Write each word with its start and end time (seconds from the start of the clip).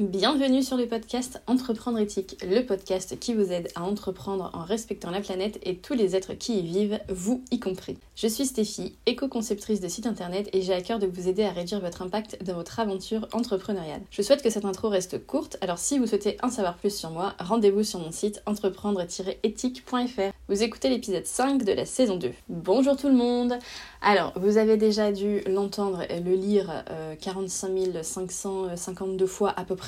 Bienvenue 0.00 0.64
sur 0.64 0.76
le 0.76 0.86
podcast 0.86 1.40
Entreprendre 1.46 2.00
éthique, 2.00 2.36
le 2.42 2.62
podcast 2.62 3.16
qui 3.20 3.32
vous 3.32 3.52
aide 3.52 3.68
à 3.76 3.84
entreprendre 3.84 4.50
en 4.52 4.64
respectant 4.64 5.12
la 5.12 5.20
planète 5.20 5.60
et 5.62 5.76
tous 5.76 5.94
les 5.94 6.16
êtres 6.16 6.34
qui 6.34 6.58
y 6.58 6.62
vivent, 6.62 6.98
vous 7.08 7.44
y 7.52 7.60
compris. 7.60 7.96
Je 8.16 8.26
suis 8.26 8.44
Stéphie, 8.44 8.96
éco-conceptrice 9.06 9.80
de 9.80 9.86
site 9.86 10.08
internet 10.08 10.48
et 10.52 10.62
j'ai 10.62 10.74
à 10.74 10.82
cœur 10.82 10.98
de 10.98 11.06
vous 11.06 11.28
aider 11.28 11.44
à 11.44 11.52
réduire 11.52 11.78
votre 11.78 12.02
impact 12.02 12.42
dans 12.42 12.54
votre 12.54 12.80
aventure 12.80 13.28
entrepreneuriale. 13.32 14.00
Je 14.10 14.22
souhaite 14.22 14.42
que 14.42 14.50
cette 14.50 14.64
intro 14.64 14.88
reste 14.88 15.24
courte, 15.26 15.58
alors 15.60 15.78
si 15.78 16.00
vous 16.00 16.08
souhaitez 16.08 16.38
en 16.42 16.50
savoir 16.50 16.76
plus 16.76 16.92
sur 16.92 17.10
moi, 17.10 17.34
rendez-vous 17.38 17.84
sur 17.84 18.00
mon 18.00 18.10
site 18.10 18.42
entreprendre-éthique.fr. 18.46 20.32
Vous 20.48 20.62
écoutez 20.64 20.90
l'épisode 20.90 21.24
5 21.24 21.62
de 21.62 21.72
la 21.72 21.86
saison 21.86 22.16
2. 22.16 22.32
Bonjour 22.48 22.96
tout 22.96 23.08
le 23.08 23.14
monde 23.14 23.54
Alors, 24.02 24.32
vous 24.34 24.58
avez 24.58 24.76
déjà 24.76 25.12
dû 25.12 25.42
l'entendre 25.46 26.02
et 26.10 26.18
le 26.18 26.34
lire 26.34 26.84
45 27.20 28.02
552 28.02 29.26
fois 29.26 29.54
à 29.56 29.64
peu 29.64 29.76
près 29.76 29.83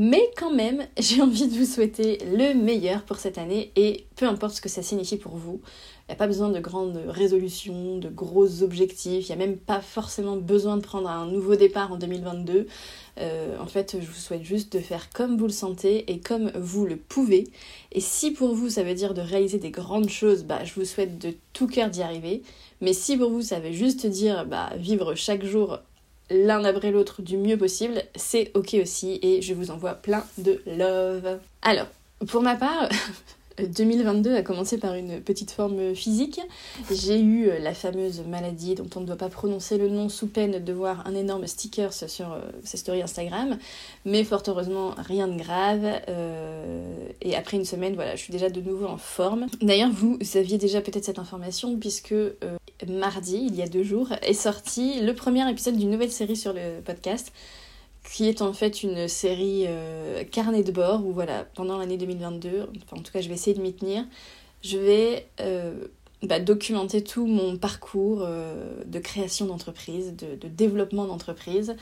mais 0.00 0.30
quand 0.36 0.52
même, 0.52 0.86
j'ai 0.98 1.20
envie 1.20 1.48
de 1.48 1.58
vous 1.58 1.64
souhaiter 1.64 2.18
le 2.24 2.54
meilleur 2.54 3.02
pour 3.02 3.16
cette 3.16 3.36
année 3.36 3.72
et 3.74 4.06
peu 4.14 4.26
importe 4.26 4.54
ce 4.54 4.60
que 4.60 4.68
ça 4.68 4.82
signifie 4.82 5.16
pour 5.16 5.36
vous, 5.36 5.60
il 6.08 6.12
n'y 6.12 6.14
a 6.14 6.16
pas 6.16 6.28
besoin 6.28 6.50
de 6.50 6.60
grandes 6.60 7.02
résolutions, 7.08 7.98
de 7.98 8.08
gros 8.08 8.62
objectifs, 8.62 9.28
il 9.28 9.36
n'y 9.36 9.42
a 9.42 9.46
même 9.46 9.58
pas 9.58 9.80
forcément 9.80 10.36
besoin 10.36 10.76
de 10.76 10.82
prendre 10.82 11.10
un 11.10 11.26
nouveau 11.26 11.56
départ 11.56 11.92
en 11.92 11.96
2022. 11.96 12.66
Euh, 13.18 13.58
en 13.58 13.66
fait, 13.66 13.96
je 14.00 14.06
vous 14.06 14.14
souhaite 14.14 14.44
juste 14.44 14.72
de 14.72 14.78
faire 14.78 15.10
comme 15.10 15.36
vous 15.36 15.48
le 15.48 15.52
sentez 15.52 16.10
et 16.10 16.20
comme 16.20 16.52
vous 16.54 16.86
le 16.86 16.96
pouvez. 16.96 17.48
Et 17.90 18.00
si 18.00 18.30
pour 18.30 18.54
vous 18.54 18.70
ça 18.70 18.84
veut 18.84 18.94
dire 18.94 19.14
de 19.14 19.20
réaliser 19.20 19.58
des 19.58 19.70
grandes 19.70 20.08
choses, 20.08 20.44
bah, 20.44 20.64
je 20.64 20.72
vous 20.74 20.84
souhaite 20.84 21.18
de 21.18 21.34
tout 21.52 21.66
cœur 21.66 21.90
d'y 21.90 22.02
arriver. 22.02 22.42
Mais 22.80 22.92
si 22.92 23.16
pour 23.16 23.30
vous 23.30 23.42
ça 23.42 23.58
veut 23.58 23.72
juste 23.72 24.06
dire 24.06 24.46
bah, 24.46 24.70
vivre 24.78 25.16
chaque 25.16 25.44
jour 25.44 25.80
l'un 26.30 26.64
après 26.64 26.90
l'autre 26.90 27.22
du 27.22 27.36
mieux 27.36 27.56
possible, 27.56 28.02
c'est 28.16 28.50
ok 28.54 28.76
aussi 28.82 29.18
et 29.22 29.42
je 29.42 29.54
vous 29.54 29.70
envoie 29.70 29.94
plein 29.94 30.24
de 30.38 30.60
love. 30.66 31.38
Alors, 31.62 31.86
pour 32.26 32.42
ma 32.42 32.56
part, 32.56 32.88
2022 33.60 34.34
a 34.34 34.42
commencé 34.42 34.78
par 34.78 34.94
une 34.94 35.20
petite 35.20 35.50
forme 35.50 35.94
physique. 35.94 36.40
J'ai 36.90 37.20
eu 37.20 37.50
la 37.60 37.74
fameuse 37.74 38.22
maladie 38.26 38.74
dont 38.74 38.88
on 38.96 39.00
ne 39.00 39.06
doit 39.06 39.16
pas 39.16 39.28
prononcer 39.28 39.78
le 39.78 39.88
nom 39.88 40.08
sous 40.08 40.26
peine 40.26 40.62
de 40.62 40.72
voir 40.72 41.06
un 41.06 41.14
énorme 41.14 41.46
sticker 41.46 41.92
sur 41.92 42.32
euh, 42.32 42.40
ses 42.64 42.76
stories 42.76 43.02
Instagram. 43.02 43.58
Mais 44.04 44.24
fort 44.24 44.42
heureusement, 44.46 44.94
rien 44.96 45.28
de 45.28 45.36
grave. 45.38 45.84
Euh, 46.08 47.08
et 47.20 47.36
après 47.36 47.56
une 47.56 47.64
semaine, 47.64 47.94
voilà, 47.94 48.16
je 48.16 48.22
suis 48.22 48.32
déjà 48.32 48.50
de 48.50 48.60
nouveau 48.60 48.86
en 48.86 48.98
forme. 48.98 49.46
D'ailleurs, 49.60 49.90
vous 49.90 50.18
aviez 50.34 50.58
déjà 50.58 50.80
peut-être 50.80 51.04
cette 51.04 51.18
information 51.18 51.76
puisque 51.76 52.12
euh, 52.12 52.34
mardi, 52.86 53.46
il 53.48 53.54
y 53.54 53.62
a 53.62 53.68
deux 53.68 53.82
jours, 53.82 54.12
est 54.22 54.34
sorti 54.34 55.00
le 55.00 55.14
premier 55.14 55.48
épisode 55.50 55.76
d'une 55.76 55.90
nouvelle 55.90 56.12
série 56.12 56.36
sur 56.36 56.52
le 56.52 56.80
podcast 56.84 57.32
qui 58.10 58.28
est 58.28 58.42
en 58.42 58.52
fait 58.52 58.82
une 58.82 59.06
série 59.06 59.64
euh, 59.66 60.24
carnet 60.24 60.62
de 60.62 60.72
bord 60.72 61.04
où 61.06 61.12
voilà, 61.12 61.44
pendant 61.54 61.76
l'année 61.76 61.98
2022, 61.98 62.70
enfin 62.84 62.96
en 62.96 63.02
tout 63.02 63.12
cas 63.12 63.20
je 63.20 63.28
vais 63.28 63.34
essayer 63.34 63.54
de 63.54 63.60
m'y 63.60 63.74
tenir, 63.74 64.04
je 64.62 64.78
vais 64.78 65.28
euh, 65.40 65.74
bah, 66.22 66.40
documenter 66.40 67.04
tout 67.04 67.26
mon 67.26 67.58
parcours 67.58 68.20
euh, 68.22 68.82
de 68.86 68.98
création 68.98 69.46
d'entreprise, 69.46 70.16
de, 70.16 70.36
de, 70.36 70.48
développement 70.48 71.04
d'entreprise, 71.04 71.76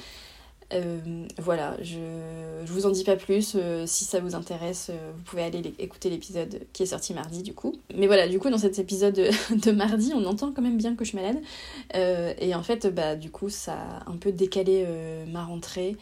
euh, 0.72 1.27
voilà, 1.39 1.77
je, 1.81 1.98
je 2.64 2.72
vous 2.72 2.86
en 2.86 2.91
dis 2.91 3.05
pas 3.05 3.17
plus. 3.17 3.55
Euh, 3.55 3.84
si 3.86 4.05
ça 4.05 4.20
vous 4.20 4.34
intéresse, 4.34 4.89
euh, 4.91 5.12
vous 5.17 5.23
pouvez 5.23 5.42
aller 5.42 5.75
écouter 5.78 6.11
l'épisode 6.11 6.61
qui 6.73 6.83
est 6.83 6.86
sorti 6.86 7.14
mardi 7.14 7.42
du 7.42 7.55
coup. 7.55 7.75
Mais 7.95 8.06
voilà, 8.06 8.28
du 8.28 8.39
coup, 8.39 8.50
dans 8.50 8.58
cet 8.58 8.78
épisode 8.78 9.14
de, 9.50 9.70
mardi, 9.70 10.12
on 10.14 10.25
entend 10.25 10.53
quand 10.53 10.62
même 10.62 10.77
bien 10.77 10.97
que 10.97 11.05
je 11.05 11.11
suis 11.11 11.19
malade. 11.19 11.41
et 11.95 12.55
en 12.55 12.62
fait, 12.62 12.86
bah, 12.86 13.17
du 13.17 13.31
coup, 13.31 13.48
ça 13.48 13.75
a 13.75 14.11
un 14.11 14.17
peu 14.17 14.33
décalé 14.33 14.86
ma 15.28 15.45
rentrée. 15.45 15.97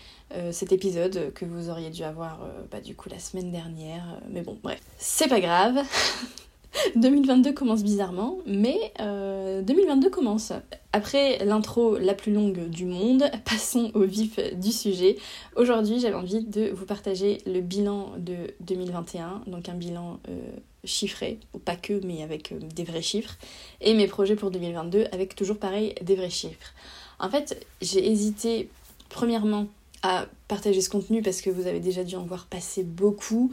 cet 0.50 0.72
épisode 0.72 1.32
que 1.34 1.44
vous 1.44 1.68
auriez 1.68 1.90
dû 1.90 2.02
avoir 2.02 2.40
bah, 2.70 2.78
coup 2.96 3.08
la 3.08 3.18
semaine 3.18 3.52
dernière. 3.52 4.20
mais 4.30 4.42
bon, 4.42 4.58
bref, 4.62 4.80
c'est 4.98 5.28
pas 5.28 5.40
grave. 5.40 5.76
2022 6.96 7.52
commence 7.52 7.82
bizarrement, 7.82 8.38
mais 8.46 8.92
2022 8.98 10.06
euh, 10.06 10.10
commence. 10.10 10.52
Après 10.92 11.44
l'intro 11.44 11.98
la 11.98 12.14
plus 12.14 12.32
longue 12.32 12.68
du 12.68 12.84
monde, 12.84 13.24
passons 13.44 13.90
au 13.94 14.02
vif 14.02 14.38
du 14.54 14.72
sujet. 14.72 15.16
Aujourd'hui, 15.56 16.00
j'avais 16.00 16.14
envie 16.14 16.42
de 16.42 16.70
vous 16.70 16.86
partager 16.86 17.38
le 17.46 17.60
bilan 17.60 18.12
de 18.18 18.36
2021, 18.60 19.42
donc 19.46 19.68
un 19.68 19.74
bilan 19.74 20.18
euh, 20.28 20.38
chiffré, 20.84 21.38
pas 21.64 21.76
que, 21.76 22.04
mais 22.04 22.22
avec 22.22 22.52
euh, 22.52 22.58
des 22.74 22.84
vrais 22.84 23.02
chiffres, 23.02 23.36
et 23.80 23.94
mes 23.94 24.06
projets 24.06 24.36
pour 24.36 24.50
2022 24.50 25.06
avec 25.12 25.34
toujours 25.34 25.58
pareil 25.58 25.94
des 26.02 26.14
vrais 26.14 26.30
chiffres. 26.30 26.74
En 27.18 27.30
fait, 27.30 27.64
j'ai 27.80 28.10
hésité 28.10 28.68
premièrement 29.08 29.66
à 30.02 30.26
partager 30.48 30.82
ce 30.82 30.90
contenu 30.90 31.22
parce 31.22 31.40
que 31.40 31.48
vous 31.48 31.66
avez 31.66 31.80
déjà 31.80 32.04
dû 32.04 32.16
en 32.16 32.24
voir 32.24 32.46
passer 32.46 32.82
beaucoup. 32.82 33.52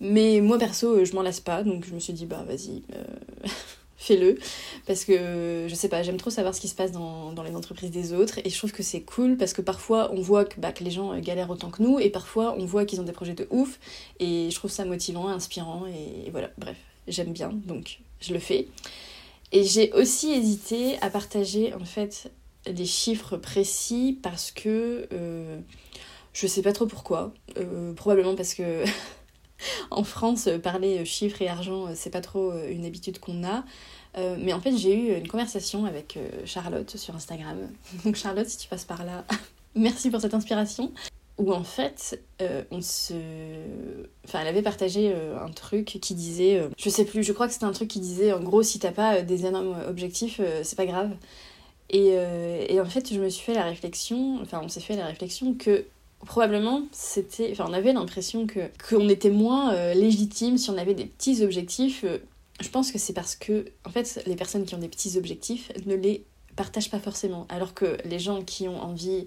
Mais 0.00 0.40
moi 0.40 0.58
perso, 0.58 0.98
euh, 0.98 1.04
je 1.04 1.14
m'en 1.14 1.22
lasse 1.22 1.40
pas, 1.40 1.62
donc 1.62 1.84
je 1.84 1.94
me 1.94 1.98
suis 1.98 2.12
dit, 2.12 2.26
bah 2.26 2.44
vas-y, 2.46 2.82
euh, 2.94 3.48
fais-le. 3.96 4.38
Parce 4.86 5.04
que 5.04 5.66
je 5.68 5.74
sais 5.74 5.88
pas, 5.88 6.02
j'aime 6.02 6.18
trop 6.18 6.30
savoir 6.30 6.54
ce 6.54 6.60
qui 6.60 6.68
se 6.68 6.74
passe 6.74 6.92
dans, 6.92 7.32
dans, 7.32 7.42
les 7.42 7.56
entreprises 7.56 7.90
des 7.90 8.12
autres, 8.12 8.38
et 8.44 8.50
je 8.50 8.56
trouve 8.56 8.72
que 8.72 8.84
c'est 8.84 9.00
cool 9.00 9.36
parce 9.36 9.52
que 9.52 9.62
parfois 9.62 10.10
on 10.12 10.20
voit 10.20 10.44
que, 10.44 10.60
bah, 10.60 10.72
que 10.72 10.84
les 10.84 10.90
gens 10.90 11.12
euh, 11.12 11.20
galèrent 11.20 11.50
autant 11.50 11.70
que 11.70 11.82
nous, 11.82 11.98
et 11.98 12.10
parfois 12.10 12.54
on 12.56 12.64
voit 12.64 12.84
qu'ils 12.84 13.00
ont 13.00 13.04
des 13.04 13.12
projets 13.12 13.34
de 13.34 13.48
ouf, 13.50 13.80
et 14.20 14.50
je 14.50 14.54
trouve 14.54 14.70
ça 14.70 14.84
motivant, 14.84 15.28
inspirant, 15.28 15.86
et, 15.86 16.30
voilà, 16.30 16.50
bref, 16.58 16.76
j'aime 17.08 17.32
bien, 17.32 17.50
donc 17.66 17.98
je 18.20 18.32
le 18.32 18.38
fais. 18.38 18.68
Et 19.50 19.64
j'ai 19.64 19.92
aussi 19.94 20.30
hésité 20.30 20.98
à 21.00 21.10
partager 21.10 21.72
en 21.74 21.84
fait 21.84 22.30
des 22.70 22.84
chiffres 22.84 23.38
précis 23.38 24.18
parce 24.22 24.50
que 24.50 25.08
je 26.34 26.46
sais 26.46 26.60
pas 26.60 26.74
trop 26.74 26.84
pourquoi. 26.84 27.32
Probablement 27.96 28.34
parce 28.34 28.52
que 28.52 28.84
en 29.90 30.04
France, 30.04 30.46
euh, 30.46 30.58
parler 30.58 30.98
euh, 30.98 31.04
chiffres 31.04 31.42
et 31.42 31.48
argent, 31.48 31.86
euh, 31.86 31.92
c'est 31.94 32.10
pas 32.10 32.20
trop 32.20 32.52
une 32.68 32.84
habitude 32.84 33.18
qu'on 33.18 33.44
a. 33.44 33.64
mais 34.38 34.52
en 34.52 34.60
fait, 34.60 34.76
j'ai 34.76 34.94
eu 34.94 35.16
une 35.16 35.28
conversation 35.28 35.84
avec 35.84 36.18
Charlotte 36.44 36.96
sur 36.96 37.14
Instagram. 37.14 37.58
Donc 38.04 38.16
Charlotte, 38.16 38.48
si 38.48 38.58
tu 38.58 38.68
passes 38.68 38.84
par 38.84 39.04
là, 39.04 39.24
merci 39.74 40.10
pour 40.10 40.20
cette 40.20 40.34
inspiration. 40.34 40.92
Où 41.36 41.52
en 41.52 41.62
fait, 41.62 42.20
on 42.72 42.80
se... 42.80 43.14
Enfin, 44.24 44.40
elle 44.40 44.48
avait 44.48 44.62
partagé 44.62 45.14
un 45.14 45.52
truc 45.52 45.84
qui 46.02 46.14
disait... 46.14 46.68
je 46.76 46.90
sais 46.90 47.04
plus, 47.04 47.22
je 47.22 47.32
crois 47.32 47.46
que 47.46 47.52
c'était 47.52 47.64
un 47.64 47.70
truc 47.70 47.86
qui 47.86 48.00
disait, 48.00 48.32
en 48.32 48.40
gros, 48.40 48.64
si 48.64 48.80
t'as 48.80 48.90
pas 48.90 49.22
des 49.22 49.46
énormes 49.46 49.76
objectifs, 49.86 50.40
c'est 50.64 50.74
pas 50.74 50.86
grave. 50.86 51.12
Et, 51.90 52.08
et, 52.68 52.80
en 52.80 52.86
fait, 52.86 53.14
je 53.14 53.20
me 53.20 53.28
suis 53.28 53.44
fait 53.44 53.54
la 53.54 53.62
réflexion, 53.62 54.40
enfin, 54.42 54.60
on 54.64 54.68
s'est 54.68 54.80
fait 54.80 54.96
la 54.96 55.06
réflexion 55.06 55.54
que 55.54 55.84
probablement 56.26 56.82
c'était 56.92 57.50
enfin 57.52 57.66
on 57.68 57.72
avait 57.72 57.92
l'impression 57.92 58.46
que 58.46 58.60
qu'on 58.88 59.08
était 59.08 59.30
moins 59.30 59.72
euh, 59.74 59.94
légitime 59.94 60.58
si 60.58 60.70
on 60.70 60.76
avait 60.76 60.94
des 60.94 61.06
petits 61.06 61.42
objectifs 61.44 62.04
euh, 62.04 62.18
je 62.60 62.68
pense 62.70 62.90
que 62.90 62.98
c'est 62.98 63.12
parce 63.12 63.36
que 63.36 63.66
en 63.86 63.90
fait 63.90 64.20
les 64.26 64.34
personnes 64.34 64.64
qui 64.64 64.74
ont 64.74 64.78
des 64.78 64.88
petits 64.88 65.16
objectifs 65.16 65.70
ne 65.86 65.94
les 65.94 66.24
partagent 66.56 66.90
pas 66.90 66.98
forcément. 66.98 67.46
Alors 67.50 67.72
que 67.72 67.98
les 68.04 68.18
gens 68.18 68.42
qui 68.42 68.66
ont 68.66 68.82
envie 68.82 69.26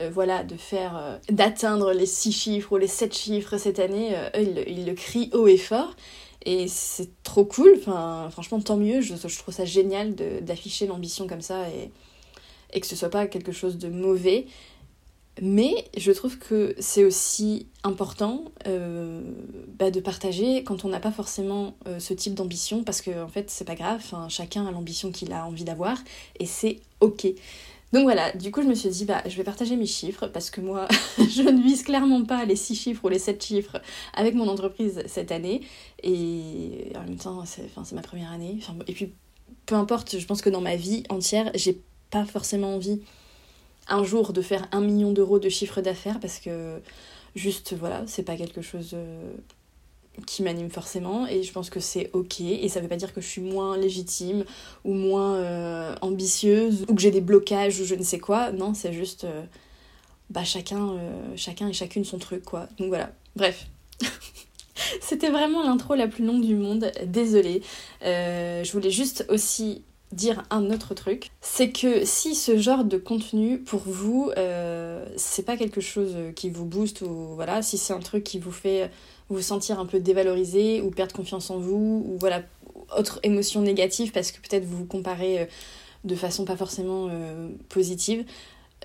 euh, 0.00 0.10
voilà 0.12 0.42
de 0.42 0.56
faire 0.56 1.20
d'atteindre 1.30 1.92
les 1.92 2.06
6 2.06 2.32
chiffres 2.32 2.72
ou 2.72 2.76
les 2.76 2.88
7 2.88 3.16
chiffres 3.16 3.56
cette 3.56 3.78
année 3.78 4.16
eux 4.36 4.64
ils, 4.66 4.84
le 4.84 4.94
crient 4.94 5.30
haut 5.32 5.46
et 5.46 5.58
fort. 5.58 5.94
Et 6.44 6.66
c'est 6.66 7.10
trop 7.22 7.44
cool 7.44 7.72
enfin 7.78 8.28
franchement 8.32 8.60
tant 8.60 8.76
mieux. 8.76 9.00
Je, 9.00 9.14
je 9.14 9.38
trouve 9.38 9.54
ça 9.54 9.64
génial 9.64 10.16
d'afficher 10.16 10.88
l'ambition 10.88 11.28
comme 11.28 11.40
ça 11.40 11.68
et 11.68 11.92
et 12.72 12.80
que 12.80 12.86
ce 12.86 12.96
soit 12.96 13.10
pas 13.10 13.26
quelque 13.26 13.52
chose 13.52 13.78
de 13.78 13.88
mauvais 13.88 14.46
mais 15.40 15.86
je 15.96 16.12
trouve 16.12 16.38
que 16.38 16.74
c'est 16.78 17.04
aussi 17.04 17.66
important 17.84 18.44
euh, 18.66 19.22
bah, 19.78 19.90
de 19.90 20.00
partager 20.00 20.62
quand 20.62 20.84
on 20.84 20.88
n'a 20.88 21.00
pas 21.00 21.10
forcément 21.10 21.74
euh, 21.86 21.98
ce 21.98 22.12
type 22.12 22.34
d'ambition, 22.34 22.84
parce 22.84 23.00
que 23.00 23.22
en 23.22 23.28
fait 23.28 23.48
c'est 23.48 23.64
pas 23.64 23.74
grave, 23.74 24.02
chacun 24.28 24.66
a 24.66 24.70
l'ambition 24.70 25.10
qu'il 25.10 25.32
a 25.32 25.46
envie 25.46 25.64
d'avoir, 25.64 25.96
et 26.38 26.46
c'est 26.46 26.80
ok. 27.00 27.26
Donc 27.92 28.04
voilà, 28.04 28.32
du 28.32 28.50
coup 28.50 28.62
je 28.62 28.68
me 28.68 28.74
suis 28.74 28.90
dit, 28.90 29.04
bah 29.06 29.22
je 29.26 29.36
vais 29.36 29.44
partager 29.44 29.76
mes 29.76 29.86
chiffres, 29.86 30.26
parce 30.26 30.50
que 30.50 30.60
moi 30.60 30.86
je 31.18 31.42
ne 31.42 31.62
vise 31.62 31.82
clairement 31.82 32.24
pas 32.24 32.44
les 32.44 32.56
6 32.56 32.74
chiffres 32.74 33.04
ou 33.04 33.08
les 33.08 33.18
7 33.18 33.42
chiffres 33.42 33.80
avec 34.14 34.34
mon 34.34 34.48
entreprise 34.48 35.02
cette 35.06 35.32
année, 35.32 35.62
et 36.02 36.92
en 36.94 37.04
même 37.04 37.16
temps 37.16 37.42
c'est 37.46 37.92
ma 37.92 38.02
première 38.02 38.32
année, 38.32 38.58
et 38.86 38.92
puis 38.92 39.12
peu 39.64 39.76
importe, 39.76 40.18
je 40.18 40.26
pense 40.26 40.42
que 40.42 40.50
dans 40.50 40.60
ma 40.60 40.76
vie 40.76 41.04
entière, 41.08 41.50
j'ai 41.54 41.80
pas 42.10 42.26
forcément 42.26 42.74
envie 42.74 43.00
un 43.88 44.04
jour 44.04 44.32
de 44.32 44.42
faire 44.42 44.66
un 44.72 44.80
million 44.80 45.12
d'euros 45.12 45.38
de 45.38 45.48
chiffre 45.48 45.80
d'affaires 45.80 46.20
parce 46.20 46.38
que 46.38 46.80
juste 47.34 47.74
voilà, 47.78 48.02
c'est 48.06 48.22
pas 48.22 48.36
quelque 48.36 48.62
chose 48.62 48.90
euh, 48.94 49.32
qui 50.26 50.42
m'anime 50.42 50.70
forcément 50.70 51.26
et 51.26 51.42
je 51.42 51.52
pense 51.52 51.70
que 51.70 51.80
c'est 51.80 52.10
ok 52.12 52.40
et 52.40 52.68
ça 52.68 52.80
veut 52.80 52.88
pas 52.88 52.96
dire 52.96 53.12
que 53.12 53.20
je 53.20 53.26
suis 53.26 53.40
moins 53.40 53.76
légitime 53.76 54.44
ou 54.84 54.94
moins 54.94 55.36
euh, 55.36 55.94
ambitieuse 56.00 56.84
ou 56.88 56.94
que 56.94 57.00
j'ai 57.00 57.10
des 57.10 57.20
blocages 57.20 57.80
ou 57.80 57.84
je 57.84 57.94
ne 57.94 58.02
sais 58.02 58.18
quoi, 58.18 58.52
non, 58.52 58.74
c'est 58.74 58.92
juste 58.92 59.24
euh, 59.24 59.42
bah 60.30 60.44
chacun, 60.44 60.96
chacun 61.36 61.68
et 61.68 61.72
chacune 61.72 62.04
son 62.04 62.18
truc 62.18 62.44
quoi. 62.44 62.68
Donc 62.78 62.88
voilà, 62.88 63.12
bref. 63.36 63.66
C'était 65.00 65.30
vraiment 65.30 65.62
l'intro 65.62 65.94
la 65.94 66.08
plus 66.08 66.24
longue 66.24 66.44
du 66.44 66.54
monde, 66.54 66.90
désolée. 67.06 67.62
je 68.02 68.72
voulais 68.72 68.90
juste 68.90 69.26
aussi 69.28 69.82
dire 70.12 70.42
un 70.50 70.70
autre 70.70 70.94
truc, 70.94 71.30
c'est 71.40 71.70
que 71.70 72.04
si 72.04 72.34
ce 72.34 72.58
genre 72.58 72.84
de 72.84 72.98
contenu 72.98 73.58
pour 73.58 73.82
vous, 73.86 74.30
euh, 74.36 75.06
c'est 75.16 75.44
pas 75.44 75.56
quelque 75.56 75.80
chose 75.80 76.14
qui 76.36 76.50
vous 76.50 76.66
booste 76.66 77.00
ou 77.00 77.34
voilà, 77.34 77.62
si 77.62 77.78
c'est 77.78 77.92
un 77.92 78.00
truc 78.00 78.24
qui 78.24 78.38
vous 78.38 78.52
fait 78.52 78.90
vous 79.28 79.40
sentir 79.40 79.80
un 79.80 79.86
peu 79.86 79.98
dévalorisé 79.98 80.82
ou 80.82 80.90
perdre 80.90 81.14
confiance 81.14 81.50
en 81.50 81.58
vous 81.58 82.04
ou 82.06 82.16
voilà, 82.18 82.42
autre 82.98 83.20
émotion 83.22 83.62
négative 83.62 84.12
parce 84.12 84.30
que 84.32 84.38
peut-être 84.46 84.64
vous 84.64 84.78
vous 84.78 84.86
comparez 84.86 85.40
euh, 85.40 85.46
de 86.04 86.14
façon 86.14 86.44
pas 86.44 86.56
forcément 86.56 87.08
euh, 87.10 87.48
positive, 87.68 88.24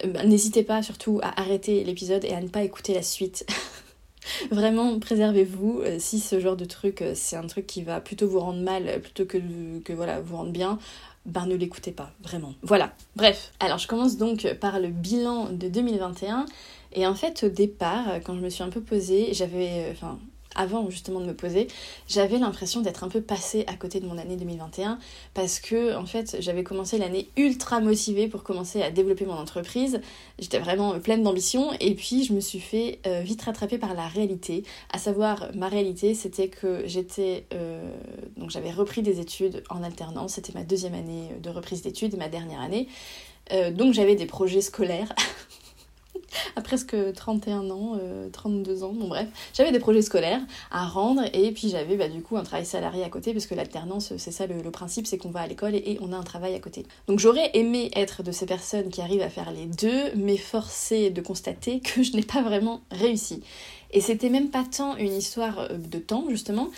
bah, 0.06 0.24
n'hésitez 0.24 0.64
pas 0.64 0.82
surtout 0.82 1.20
à 1.24 1.40
arrêter 1.42 1.84
l'épisode 1.84 2.24
et 2.24 2.34
à 2.34 2.42
ne 2.42 2.48
pas 2.48 2.64
écouter 2.64 2.94
la 2.94 3.02
suite. 3.02 3.46
Vraiment, 4.52 5.00
préservez-vous. 5.00 5.84
si 6.00 6.20
ce 6.20 6.40
genre 6.40 6.58
de 6.58 6.66
truc, 6.66 7.02
c'est 7.16 7.38
un 7.38 7.48
truc 7.48 7.66
qui 7.66 7.82
va 7.82 8.02
plutôt 8.02 8.28
vous 8.28 8.42
rendre 8.42 8.62
mal 8.62 9.02
plutôt 9.02 9.26
que, 9.26 9.38
que 9.80 9.94
voilà, 9.94 10.20
vous 10.20 10.36
rendre 10.36 10.52
bien, 10.52 10.80
ben 11.28 11.46
ne 11.46 11.56
l'écoutez 11.56 11.92
pas, 11.92 12.12
vraiment. 12.24 12.54
Voilà, 12.64 12.94
bref. 13.16 13.54
Alors 13.60 13.78
je 13.78 13.88
commence 13.88 14.18
donc 14.18 14.52
par 14.56 14.80
le 14.80 14.88
bilan 14.88 15.50
de 15.52 15.68
2021. 15.68 16.46
Et 16.94 17.06
en 17.06 17.14
fait, 17.14 17.44
au 17.44 17.50
départ, 17.50 18.06
quand 18.26 18.36
je 18.36 18.40
me 18.40 18.50
suis 18.50 18.64
un 18.64 18.70
peu 18.70 18.82
posée, 18.82 19.34
j'avais. 19.34 19.90
Enfin, 19.92 20.18
avant 20.58 20.90
justement 20.90 21.20
de 21.20 21.26
me 21.26 21.34
poser, 21.34 21.68
j'avais 22.08 22.38
l'impression 22.38 22.82
d'être 22.82 23.04
un 23.04 23.08
peu 23.10 23.22
passée 23.22 23.64
à 23.68 23.76
côté 23.76 24.00
de 24.00 24.06
mon 24.06 24.18
année 24.18 24.36
2021 24.36 25.00
parce 25.34 25.60
que 25.60 25.96
en 25.96 26.06
fait 26.06 26.38
j'avais 26.40 26.64
commencé 26.64 26.98
l'année 26.98 27.30
ultra 27.38 27.80
motivée 27.80 28.28
pour 28.28 28.44
commencer 28.44 28.82
à 28.82 28.92
développer 28.92 29.26
mon 29.26 29.36
entreprise. 29.36 30.02
J'étais 30.40 30.60
vraiment 30.60 31.00
pleine 31.00 31.24
d'ambition 31.24 31.72
et 31.80 31.94
puis 31.94 32.24
je 32.24 32.34
me 32.34 32.40
suis 32.40 32.60
fait 32.60 33.00
euh, 33.08 33.22
vite 33.22 33.42
rattraper 33.42 33.78
par 33.78 33.94
la 33.94 34.08
réalité. 34.08 34.64
À 34.92 34.98
savoir 34.98 35.50
ma 35.56 35.68
réalité 35.68 36.14
c'était 36.14 36.50
que 36.50 36.84
j'étais 36.86 37.46
euh, 37.54 37.90
donc 38.36 38.50
j'avais 38.50 38.72
repris 38.72 39.02
des 39.02 39.20
études 39.20 39.64
en 39.70 39.84
alternance. 39.84 40.34
C'était 40.34 40.54
ma 40.54 40.64
deuxième 40.64 40.94
année 40.94 41.30
de 41.42 41.50
reprise 41.50 41.82
d'études, 41.82 42.18
ma 42.18 42.30
dernière 42.30 42.62
année. 42.62 42.88
Euh, 43.54 43.72
donc 43.72 43.94
j'avais 43.94 44.16
des 44.16 44.26
projets 44.26 44.62
scolaires 44.62 45.14
à 46.56 46.62
presque 46.62 46.96
31 47.14 47.70
ans, 47.70 47.98
32 48.32 48.84
euh, 48.84 48.86
ans, 48.86 48.94
bon 48.94 49.08
bref, 49.08 49.28
j'avais 49.54 49.72
des 49.72 49.80
projets 49.80 50.02
scolaires 50.02 50.42
à 50.72 50.86
rendre 50.86 51.24
et 51.34 51.52
puis 51.52 51.70
j'avais 51.70 51.96
bah, 51.96 52.10
du 52.10 52.22
coup 52.22 52.38
un 52.38 52.44
travail 52.44 52.66
salarié 52.66 53.04
à 53.04 53.10
côté 53.10 53.34
parce 53.34 53.46
que 53.46 53.56
l'alternance, 53.56 54.14
c'est 54.18 54.32
ça 54.32 54.48
le, 54.48 54.72
principe, 54.72 55.08
c'est 55.08 55.18
qu'on 55.18 55.30
va 55.30 55.42
à 55.42 55.48
l'école 55.48 55.76
et, 55.76 55.98
on 56.02 56.14
a 56.14 56.18
un 56.18 56.24
travail 56.24 56.56
à 56.56 56.60
côté. 56.60 56.86
Donc 57.08 57.20
j'aurais 57.20 57.52
aimé 57.54 57.90
être 57.96 58.24
de 58.24 58.32
ces 58.32 58.46
personnes 58.46 58.90
qui 58.90 59.02
arrivent 59.02 59.22
à 59.22 59.30
faire 59.30 59.52
les 59.52 59.66
deux, 59.66 60.14
mais 60.16 60.38
forcé 60.38 61.10
de 61.10 61.22
constater 61.22 61.80
que 61.80 62.04
je 62.04 62.14
n'ai 62.14 62.24
pas 62.24 62.42
vraiment 62.42 62.82
réussi. 62.92 63.44
Et 63.92 64.02
c'était 64.02 64.30
même 64.30 64.50
pas 64.50 64.64
tant 64.66 64.98
une 64.98 65.14
histoire 65.14 65.60
euh, 65.60 65.78
de 65.78 66.00
temps 66.00 66.26
justement, 66.30 66.70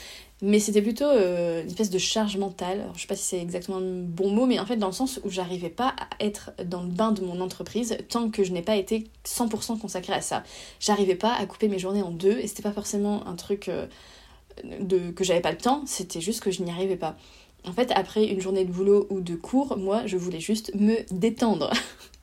mais 0.41 0.59
c'était 0.59 0.81
plutôt 0.81 1.05
euh, 1.05 1.63
une 1.63 1.67
espèce 1.67 1.89
de 1.89 1.97
charge 1.97 2.37
mentale. 2.37 2.81
Alors, 2.81 2.95
je 2.95 3.01
sais 3.01 3.07
pas 3.07 3.15
si 3.15 3.23
c'est 3.23 3.41
exactement 3.41 3.79
le 3.79 4.03
bon 4.03 4.31
mot, 4.31 4.45
mais 4.45 4.59
en 4.59 4.65
fait 4.65 4.77
dans 4.77 4.87
le 4.87 4.93
sens 4.93 5.19
où 5.23 5.29
j'arrivais 5.29 5.69
pas 5.69 5.95
à 5.99 6.23
être 6.23 6.51
dans 6.63 6.81
le 6.81 6.89
bain 6.89 7.11
de 7.11 7.21
mon 7.21 7.41
entreprise 7.41 7.97
tant 8.07 8.29
que 8.29 8.43
je 8.43 8.51
n'ai 8.51 8.61
pas 8.61 8.75
été 8.75 9.07
100% 9.25 9.79
consacrée 9.79 10.13
à 10.13 10.21
ça. 10.21 10.43
J'arrivais 10.79 11.15
pas 11.15 11.33
à 11.33 11.45
couper 11.45 11.67
mes 11.67 11.79
journées 11.79 12.03
en 12.03 12.11
deux 12.11 12.37
et 12.39 12.47
c'était 12.47 12.63
pas 12.63 12.71
forcément 12.71 13.27
un 13.27 13.35
truc 13.35 13.67
euh, 13.67 13.87
de, 14.79 15.11
que 15.11 15.23
j'avais 15.23 15.41
pas 15.41 15.51
le 15.51 15.57
temps, 15.57 15.83
c'était 15.85 16.21
juste 16.21 16.41
que 16.41 16.51
je 16.51 16.63
n'y 16.63 16.71
arrivais 16.71 16.97
pas. 16.97 17.17
En 17.65 17.73
fait, 17.73 17.91
après 17.93 18.25
une 18.25 18.39
journée 18.39 18.63
de 18.63 18.71
boulot 18.71 19.07
ou 19.09 19.19
de 19.19 19.35
cours, 19.35 19.77
moi 19.77 20.03
je 20.05 20.15
voulais 20.15 20.39
juste 20.39 20.73
me 20.75 20.95
détendre. 21.11 21.71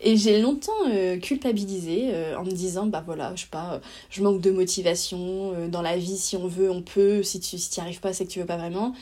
Et 0.00 0.16
j'ai 0.16 0.40
longtemps 0.40 0.72
euh, 0.90 1.18
culpabilisé 1.18 2.10
euh, 2.12 2.36
en 2.38 2.44
me 2.44 2.50
disant, 2.50 2.86
bah 2.86 3.02
voilà, 3.04 3.32
je 3.34 3.42
sais 3.42 3.48
pas, 3.50 3.80
je 4.10 4.22
manque 4.22 4.40
de 4.40 4.50
motivation, 4.50 5.52
euh, 5.54 5.68
dans 5.68 5.82
la 5.82 5.96
vie, 5.96 6.16
si 6.16 6.36
on 6.36 6.46
veut, 6.46 6.70
on 6.70 6.82
peut, 6.82 7.22
si 7.22 7.40
tu 7.40 7.56
n'y 7.56 7.62
arrives 7.78 8.00
pas, 8.00 8.12
c'est 8.12 8.26
que 8.26 8.30
tu 8.30 8.40
veux 8.40 8.46
pas 8.46 8.56
vraiment. 8.56 8.94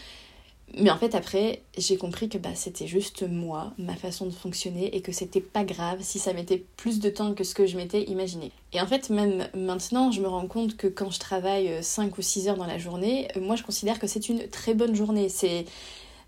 Mais 0.78 0.90
en 0.90 0.96
fait, 0.96 1.14
après, 1.14 1.62
j'ai 1.76 1.98
compris 1.98 2.30
que 2.30 2.38
bah, 2.38 2.54
c'était 2.54 2.86
juste 2.86 3.28
moi, 3.28 3.74
ma 3.76 3.94
façon 3.94 4.24
de 4.24 4.30
fonctionner, 4.30 4.96
et 4.96 5.02
que 5.02 5.12
c'était 5.12 5.42
pas 5.42 5.64
grave 5.64 5.98
si 6.00 6.18
ça 6.18 6.32
mettait 6.32 6.64
plus 6.78 6.98
de 6.98 7.10
temps 7.10 7.34
que 7.34 7.44
ce 7.44 7.54
que 7.54 7.66
je 7.66 7.76
m'étais 7.76 8.04
imaginé. 8.04 8.52
Et 8.72 8.80
en 8.80 8.86
fait, 8.86 9.10
même 9.10 9.46
maintenant, 9.54 10.10
je 10.12 10.22
me 10.22 10.28
rends 10.28 10.46
compte 10.46 10.78
que 10.78 10.86
quand 10.86 11.10
je 11.10 11.20
travaille 11.20 11.70
5 11.82 12.16
ou 12.16 12.22
6 12.22 12.48
heures 12.48 12.56
dans 12.56 12.66
la 12.66 12.78
journée, 12.78 13.28
moi 13.38 13.54
je 13.56 13.62
considère 13.64 13.98
que 13.98 14.06
c'est 14.06 14.30
une 14.30 14.48
très 14.48 14.72
bonne 14.72 14.94
journée. 14.94 15.28
C'est 15.28 15.66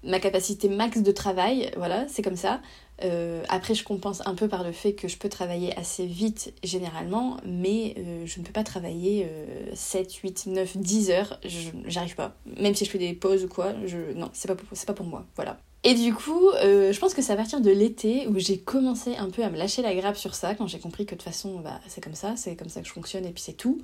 ma 0.05 0.21
capacité 0.21 0.69
max 0.69 1.03
de 1.03 1.13
travail, 1.13 1.71
voilà, 1.77 2.07
c'est 2.09 2.23
comme 2.23 2.37
ça. 2.37 2.61
Euh, 3.03 3.43
après, 3.49 3.75
je 3.75 3.83
compense 3.83 4.23
un 4.25 4.35
peu 4.35 4.47
par 4.49 4.63
le 4.63 4.73
fait 4.73 4.93
que 4.93 5.09
je 5.09 5.17
peux 5.17 5.29
travailler 5.29 5.77
assez 5.77 6.07
vite 6.07 6.55
généralement, 6.63 7.39
mais 7.45 7.95
euh, 7.99 8.23
je 8.25 8.39
ne 8.39 8.45
peux 8.45 8.53
pas 8.53 8.63
travailler 8.63 9.27
7, 9.73 10.15
8, 10.15 10.47
9, 10.47 10.77
10 10.77 11.11
heures, 11.11 11.41
j'arrive 11.87 12.15
pas. 12.15 12.37
Même 12.59 12.75
si 12.75 12.85
je 12.85 12.91
fais 12.91 12.99
des 12.99 13.15
pauses 13.15 13.45
ou 13.45 13.49
quoi, 13.49 13.73
je... 13.85 14.13
non, 14.15 14.31
c'est 14.33 14.49
pas, 14.49 14.57
pas 14.87 14.95
pour 14.95 15.07
moi, 15.07 15.27
voilà. 15.37 15.59
Et 15.87 15.95
du 15.95 16.15
coup, 16.15 16.49
euh, 16.49 16.93
je 16.95 16.99
pense 16.99 17.13
que 17.13 17.21
c'est 17.21 17.33
à 17.33 17.37
partir 17.37 17.61
de 17.61 17.71
l'été 17.71 18.27
où 18.29 18.39
j'ai 18.39 18.57
commencé 18.59 19.17
un 19.17 19.29
peu 19.29 19.45
à 19.45 19.51
me 19.51 19.59
lâcher 19.59 19.83
la 19.83 19.95
grappe 19.95 20.17
sur 20.17 20.35
ça, 20.35 20.55
quand 20.55 20.67
j'ai 20.67 20.79
compris 20.79 21.05
que 21.05 21.15
de 21.15 21.21
toute 21.21 21.25
façon, 21.25 21.61
bah, 21.61 21.79
c'est 21.89 22.03
comme 22.03 22.15
ça, 22.15 22.37
c'est 22.37 22.57
comme 22.57 22.71
ça 22.71 22.81
que 22.81 22.87
je 22.87 22.93
fonctionne 22.93 23.27
et 23.27 23.31
puis 23.31 23.43
c'est 23.43 23.53
tout. 23.53 23.83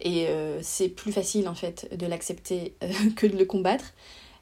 Et 0.00 0.26
c'est 0.62 0.88
plus 0.88 1.12
facile 1.12 1.46
en 1.46 1.54
fait 1.54 1.88
de 1.96 2.06
l'accepter 2.06 2.74
que 3.16 3.26
de 3.26 3.36
le 3.36 3.44
combattre. 3.44 3.92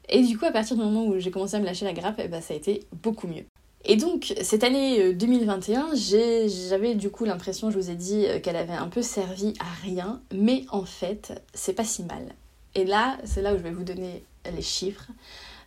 Et 0.09 0.23
du 0.23 0.37
coup, 0.37 0.45
à 0.45 0.51
partir 0.51 0.75
du 0.75 0.83
moment 0.83 1.05
où 1.05 1.19
j'ai 1.19 1.31
commencé 1.31 1.55
à 1.55 1.59
me 1.59 1.65
lâcher 1.65 1.85
la 1.85 1.93
grappe, 1.93 2.21
bah, 2.29 2.41
ça 2.41 2.53
a 2.53 2.57
été 2.57 2.83
beaucoup 3.03 3.27
mieux. 3.27 3.45
Et 3.83 3.95
donc, 3.95 4.33
cette 4.41 4.63
année 4.63 5.13
2021, 5.13 5.89
euh, 5.93 6.47
j'avais 6.69 6.93
du 6.93 7.09
coup 7.09 7.25
l'impression, 7.25 7.71
je 7.71 7.79
vous 7.79 7.89
ai 7.89 7.95
dit, 7.95 8.25
euh, 8.27 8.39
qu'elle 8.39 8.55
avait 8.55 8.73
un 8.73 8.87
peu 8.87 9.01
servi 9.01 9.53
à 9.59 9.65
rien, 9.83 10.21
mais 10.33 10.65
en 10.69 10.85
fait, 10.85 11.41
c'est 11.53 11.73
pas 11.73 11.83
si 11.83 12.03
mal. 12.03 12.35
Et 12.75 12.85
là, 12.85 13.17
c'est 13.23 13.41
là 13.41 13.53
où 13.53 13.57
je 13.57 13.63
vais 13.63 13.71
vous 13.71 13.83
donner 13.83 14.23
les 14.53 14.61
chiffres. 14.61 15.07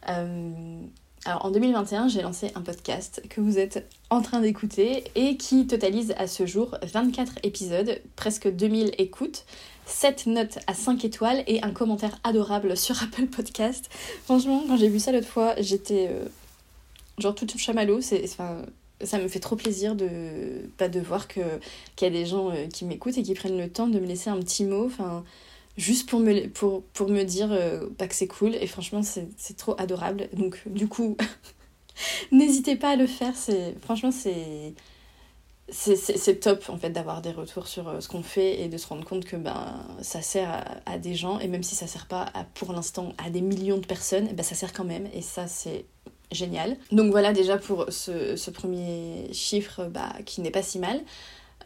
Euh, 0.08 0.78
alors, 1.24 1.46
en 1.46 1.50
2021, 1.50 2.08
j'ai 2.08 2.22
lancé 2.22 2.52
un 2.54 2.60
podcast 2.60 3.22
que 3.28 3.40
vous 3.40 3.58
êtes 3.58 3.88
en 4.10 4.20
train 4.22 4.40
d'écouter 4.40 5.04
et 5.16 5.36
qui 5.36 5.66
totalise 5.66 6.14
à 6.16 6.26
ce 6.26 6.46
jour 6.46 6.76
24 6.82 7.38
épisodes, 7.42 8.00
presque 8.14 8.48
2000 8.48 8.92
écoutes. 8.98 9.44
7 9.86 10.26
notes 10.26 10.58
à 10.66 10.74
5 10.74 11.04
étoiles 11.04 11.44
et 11.46 11.62
un 11.62 11.70
commentaire 11.70 12.18
adorable 12.24 12.76
sur 12.76 13.02
Apple 13.02 13.26
Podcast. 13.26 13.90
Franchement, 14.24 14.64
quand 14.66 14.76
j'ai 14.76 14.88
vu 14.88 14.98
ça 14.98 15.12
l'autre 15.12 15.28
fois, 15.28 15.54
j'étais 15.58 16.10
genre 17.18 17.34
tout 17.34 17.46
chamallow. 17.56 18.00
C'est, 18.00 18.24
enfin, 18.24 18.62
ça 19.02 19.18
me 19.18 19.28
fait 19.28 19.40
trop 19.40 19.56
plaisir 19.56 19.94
de, 19.94 20.68
pas 20.76 20.88
de 20.88 21.00
voir 21.00 21.28
que, 21.28 21.40
qu'il 21.96 22.06
y 22.06 22.10
a 22.10 22.12
des 22.12 22.26
gens 22.26 22.50
euh, 22.50 22.66
qui 22.66 22.84
m'écoutent 22.84 23.18
et 23.18 23.22
qui 23.22 23.34
prennent 23.34 23.58
le 23.58 23.68
temps 23.68 23.88
de 23.88 23.98
me 23.98 24.06
laisser 24.06 24.30
un 24.30 24.38
petit 24.38 24.64
mot. 24.64 24.86
Enfin, 24.86 25.24
juste 25.76 26.08
pour 26.08 26.20
me, 26.20 26.48
pour, 26.48 26.82
pour 26.94 27.08
me 27.08 27.22
dire 27.22 27.52
euh, 27.52 27.86
bah, 27.98 28.08
que 28.08 28.14
c'est 28.14 28.26
cool. 28.26 28.54
Et 28.54 28.66
franchement, 28.66 29.02
c'est, 29.02 29.28
c'est 29.36 29.56
trop 29.56 29.74
adorable. 29.78 30.28
Donc, 30.32 30.62
du 30.66 30.88
coup, 30.88 31.16
n'hésitez 32.32 32.76
pas 32.76 32.90
à 32.90 32.96
le 32.96 33.06
faire. 33.06 33.34
C'est, 33.36 33.74
franchement, 33.82 34.10
c'est. 34.10 34.74
C'est 35.70 36.40
top 36.40 36.68
en 36.68 36.76
fait 36.76 36.90
d'avoir 36.90 37.22
des 37.22 37.30
retours 37.30 37.66
sur 37.66 37.88
euh, 37.88 38.00
ce 38.00 38.08
qu'on 38.08 38.22
fait 38.22 38.60
et 38.60 38.68
de 38.68 38.76
se 38.76 38.86
rendre 38.86 39.04
compte 39.04 39.24
que 39.24 39.36
ben, 39.36 39.86
ça 40.02 40.20
sert 40.20 40.62
à, 40.84 40.98
des 40.98 41.14
gens 41.14 41.38
et 41.38 41.48
même 41.48 41.62
si 41.62 41.74
ça 41.74 41.86
sert 41.86 42.06
pas 42.06 42.26
pour 42.52 42.72
l'instant 42.72 43.14
à 43.24 43.30
des 43.30 43.40
millions 43.40 43.78
de 43.78 43.86
personnes, 43.86 44.28
ben, 44.34 44.42
ça 44.42 44.54
sert 44.54 44.72
quand 44.74 44.84
même 44.84 45.08
et 45.14 45.22
ça 45.22 45.46
c'est 45.46 45.86
génial. 46.32 46.76
Donc 46.92 47.10
voilà 47.10 47.32
déjà 47.32 47.56
pour 47.56 47.86
ce, 47.88 48.50
premier 48.50 49.32
chiffre 49.32 49.86
bah, 49.86 50.12
qui 50.26 50.42
n'est 50.42 50.50
pas 50.50 50.62
si 50.62 50.78
mal. 50.78 51.00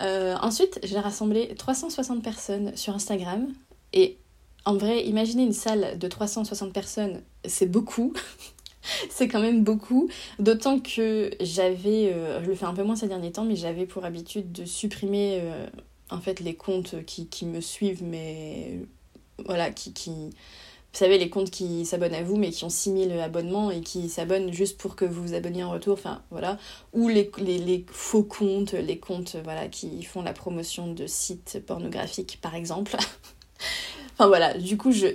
Euh, 0.00 0.36
ensuite, 0.42 0.78
j'ai 0.84 0.98
rassemblé 0.98 1.54
360 1.56 2.22
personnes 2.22 2.76
sur 2.76 2.94
Instagram. 2.94 3.48
Et 3.92 4.18
en 4.64 4.76
vrai, 4.76 5.04
imaginez 5.04 5.42
une 5.42 5.52
salle 5.52 5.98
de 5.98 6.08
360 6.08 6.72
personnes, 6.72 7.22
c'est 7.44 7.66
beaucoup. 7.66 8.12
c'est 9.10 9.28
quand 9.28 9.40
même 9.40 9.62
beaucoup. 9.64 10.08
D'autant 10.38 10.78
que 10.80 11.30
j'avais, 11.40 12.12
euh, 12.12 12.42
je 12.42 12.48
le 12.48 12.54
fais 12.54 12.66
un 12.66 12.74
peu 12.74 12.82
moins 12.82 12.96
ces 12.96 13.08
derniers 13.08 13.32
temps, 13.32 13.44
mais 13.44 13.56
j'avais 13.56 13.86
pour 13.86 14.04
habitude 14.04 14.52
de 14.52 14.64
supprimer 14.64 15.38
euh, 15.42 15.66
en 16.10 16.20
fait 16.20 16.40
les 16.40 16.54
comptes 16.54 17.04
qui, 17.04 17.46
me 17.46 17.60
suivent, 17.60 18.02
mais 18.02 18.80
voilà, 19.44 19.70
qui, 19.70 19.92
qui, 19.92 20.10
vous 20.10 20.98
savez, 20.98 21.18
les 21.18 21.28
comptes 21.28 21.50
qui 21.50 21.84
s'abonnent 21.84 22.14
à 22.14 22.22
vous 22.22 22.36
mais 22.36 22.50
qui 22.50 22.64
ont 22.64 22.70
6000 22.70 23.12
abonnements 23.12 23.70
et 23.70 23.80
qui 23.80 24.08
s'abonnent 24.08 24.52
juste 24.52 24.78
pour 24.78 24.96
que 24.96 25.04
vous 25.04 25.22
vous 25.22 25.34
abonniez 25.34 25.64
en 25.64 25.70
retour, 25.70 25.94
enfin 25.94 26.22
voilà. 26.30 26.58
Ou 26.92 27.08
les, 27.08 27.30
les, 27.38 27.84
faux 27.90 28.24
comptes, 28.24 28.72
les 28.72 28.98
comptes 28.98 29.36
voilà, 29.44 29.68
qui 29.68 30.02
font 30.02 30.22
la 30.22 30.32
promotion 30.32 30.92
de 30.92 31.06
sites 31.06 31.62
pornographiques 31.66 32.38
par 32.40 32.54
exemple. 32.54 32.96
enfin 34.14 34.28
voilà, 34.28 34.56
du 34.56 34.76
coup, 34.76 34.92
je, 34.92 35.08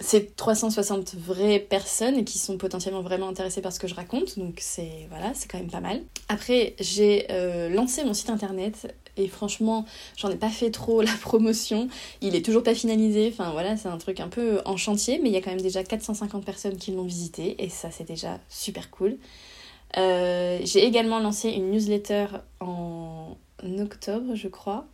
c'est 0.00 0.34
360 0.34 1.14
vraies 1.14 1.58
personnes 1.58 2.24
qui 2.24 2.38
sont 2.38 2.56
potentiellement 2.56 3.02
vraiment 3.02 3.28
intéressées 3.28 3.60
par 3.60 3.72
ce 3.72 3.78
que 3.78 3.86
je 3.86 3.94
raconte, 3.94 4.38
donc 4.38 4.58
c'est 4.60 5.06
voilà, 5.10 5.32
c'est 5.34 5.48
quand 5.48 5.58
même 5.58 5.70
pas 5.70 5.80
mal. 5.80 6.00
Après, 6.28 6.74
j'ai 6.80 7.26
euh, 7.30 7.68
lancé 7.68 8.02
mon 8.04 8.14
site 8.14 8.30
internet 8.30 8.94
et 9.18 9.28
franchement, 9.28 9.84
j'en 10.16 10.30
ai 10.30 10.36
pas 10.36 10.48
fait 10.48 10.70
trop 10.70 11.02
la 11.02 11.12
promotion. 11.20 11.88
Il 12.22 12.34
est 12.34 12.44
toujours 12.44 12.62
pas 12.62 12.74
finalisé. 12.74 13.28
Enfin 13.32 13.50
voilà, 13.52 13.76
c'est 13.76 13.88
un 13.88 13.98
truc 13.98 14.20
un 14.20 14.28
peu 14.28 14.60
en 14.64 14.76
chantier, 14.78 15.20
mais 15.22 15.28
il 15.28 15.32
y 15.32 15.36
a 15.36 15.42
quand 15.42 15.50
même 15.50 15.60
déjà 15.60 15.84
450 15.84 16.44
personnes 16.44 16.76
qui 16.76 16.92
l'ont 16.92 17.04
visité 17.04 17.62
et 17.62 17.68
ça 17.68 17.90
c'est 17.90 18.08
déjà 18.08 18.40
super 18.48 18.90
cool. 18.90 19.18
Euh, 19.98 20.60
j'ai 20.64 20.84
également 20.84 21.18
lancé 21.18 21.50
une 21.50 21.72
newsletter 21.72 22.26
en 22.60 23.36
octobre, 23.78 24.34
je 24.34 24.48
crois. 24.48 24.86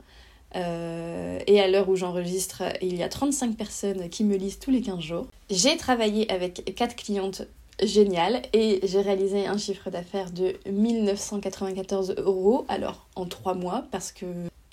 Euh, 0.56 1.38
et 1.46 1.60
à 1.60 1.68
l'heure 1.68 1.88
où 1.88 1.96
j'enregistre, 1.96 2.62
il 2.82 2.96
y 2.96 3.02
a 3.02 3.08
35 3.08 3.56
personnes 3.56 4.08
qui 4.08 4.24
me 4.24 4.36
lisent 4.36 4.58
tous 4.58 4.70
les 4.70 4.80
15 4.80 5.00
jours. 5.00 5.26
J'ai 5.50 5.76
travaillé 5.76 6.30
avec 6.32 6.74
4 6.74 6.96
clientes 6.96 7.42
génial. 7.82 8.42
Et 8.52 8.80
j'ai 8.82 9.00
réalisé 9.00 9.46
un 9.46 9.58
chiffre 9.58 9.90
d'affaires 9.90 10.30
de 10.30 10.54
1994 10.70 12.14
euros, 12.18 12.64
alors 12.68 13.06
en 13.16 13.26
trois 13.26 13.54
mois, 13.54 13.84
parce 13.90 14.12
que 14.12 14.26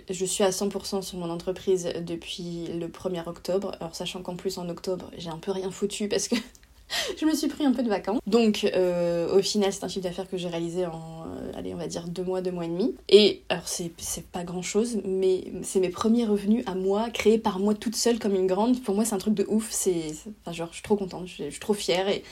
je 0.10 0.26
suis 0.26 0.44
à 0.44 0.50
100% 0.50 1.02
sur 1.02 1.18
mon 1.18 1.30
entreprise 1.30 1.90
depuis 2.02 2.68
le 2.68 2.88
1er 2.88 3.28
octobre. 3.28 3.76
Alors 3.80 3.96
sachant 3.96 4.22
qu'en 4.22 4.36
plus 4.36 4.58
en 4.58 4.70
octobre, 4.70 5.10
j'ai 5.18 5.30
un 5.30 5.38
peu 5.38 5.52
rien 5.52 5.72
foutu 5.72 6.08
parce 6.08 6.28
que 6.28 6.36
je 7.20 7.26
me 7.26 7.34
suis 7.34 7.48
pris 7.48 7.66
un 7.66 7.72
peu 7.72 7.84
de 7.84 7.90
vacances. 7.90 8.20
Donc 8.28 8.70
euh, 8.76 9.38
au 9.38 9.42
final, 9.42 9.72
c'est 9.72 9.84
un 9.84 9.88
chiffre 9.88 10.04
d'affaires 10.04 10.30
que 10.30 10.38
j'ai 10.38 10.48
réalisé 10.48 10.86
en, 10.86 10.92
euh, 10.92 11.52
allez, 11.56 11.74
on 11.74 11.78
va 11.78 11.88
dire 11.88 12.08
deux 12.08 12.24
mois, 12.24 12.42
deux 12.42 12.52
mois 12.52 12.66
et 12.66 12.70
demi. 12.70 12.96
Et 13.10 13.42
alors 13.50 13.68
c'est 13.68 13.92
pas 14.32 14.44
grand 14.44 14.62
chose, 14.62 14.98
mais 15.06 15.46
c'est 15.64 15.80
mes 15.80 15.90
premiers 15.90 16.26
revenus 16.26 16.64
à 16.68 16.76
moi, 16.76 17.10
créés 17.10 17.38
par 17.38 17.60
moi 17.60 17.74
toute 17.74 17.96
seule 17.96 18.20
comme 18.20 18.36
une 18.36 18.48
grande. 18.48 18.82
Pour 18.82 18.96
moi, 18.96 19.06
c'est 19.06 19.16
un 19.16 19.20
truc 19.20 19.34
de 19.34 19.46
ouf. 19.48 19.70
C'est, 19.72 20.14
enfin, 20.42 20.54
genre, 20.54 20.70
je 20.70 20.76
suis 20.76 20.84
trop 20.84 20.96
contente, 20.96 21.28
je, 21.28 21.50
suis 21.50 21.60
trop 21.60 21.74
fière 21.74 22.08
et 22.08 22.24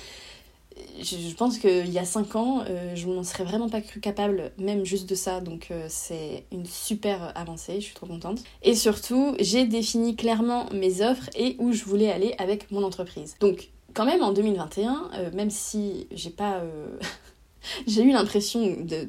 je 1.01 1.33
pense 1.35 1.57
qu'il 1.57 1.89
y 1.89 1.99
a 1.99 2.05
5 2.05 2.35
ans, 2.35 2.63
euh, 2.67 2.95
je 2.95 3.05
m'en 3.07 3.23
serais 3.23 3.43
vraiment 3.43 3.69
pas 3.69 3.81
cru 3.81 3.99
capable, 3.99 4.51
même 4.57 4.85
juste 4.85 5.07
de 5.09 5.15
ça, 5.15 5.41
donc 5.41 5.69
c'est 5.89 6.45
une 6.51 6.65
super 6.65 7.33
avancée, 7.35 7.75
je 7.75 7.85
suis 7.85 7.93
trop 7.93 8.07
contente. 8.07 8.39
Et 8.63 8.73
surtout, 8.73 9.35
j'ai 9.39 9.65
défini 9.65 10.15
clairement 10.15 10.67
mes 10.73 11.01
offres 11.01 11.29
et 11.35 11.55
où 11.59 11.73
je 11.73 11.83
voulais 11.83 12.11
aller 12.11 12.33
avec 12.37 12.71
mon 12.71 12.83
entreprise. 12.83 13.35
Donc, 13.41 13.69
quand 13.93 14.05
même 14.05 14.21
en 14.21 14.31
2021, 14.31 15.11
euh, 15.13 15.31
même 15.33 15.49
si 15.49 16.07
j'ai 16.11 16.29
pas. 16.29 16.59
Euh, 16.59 16.97
j'ai 17.87 18.03
eu 18.03 18.11
l'impression 18.11 18.77
de 18.79 19.07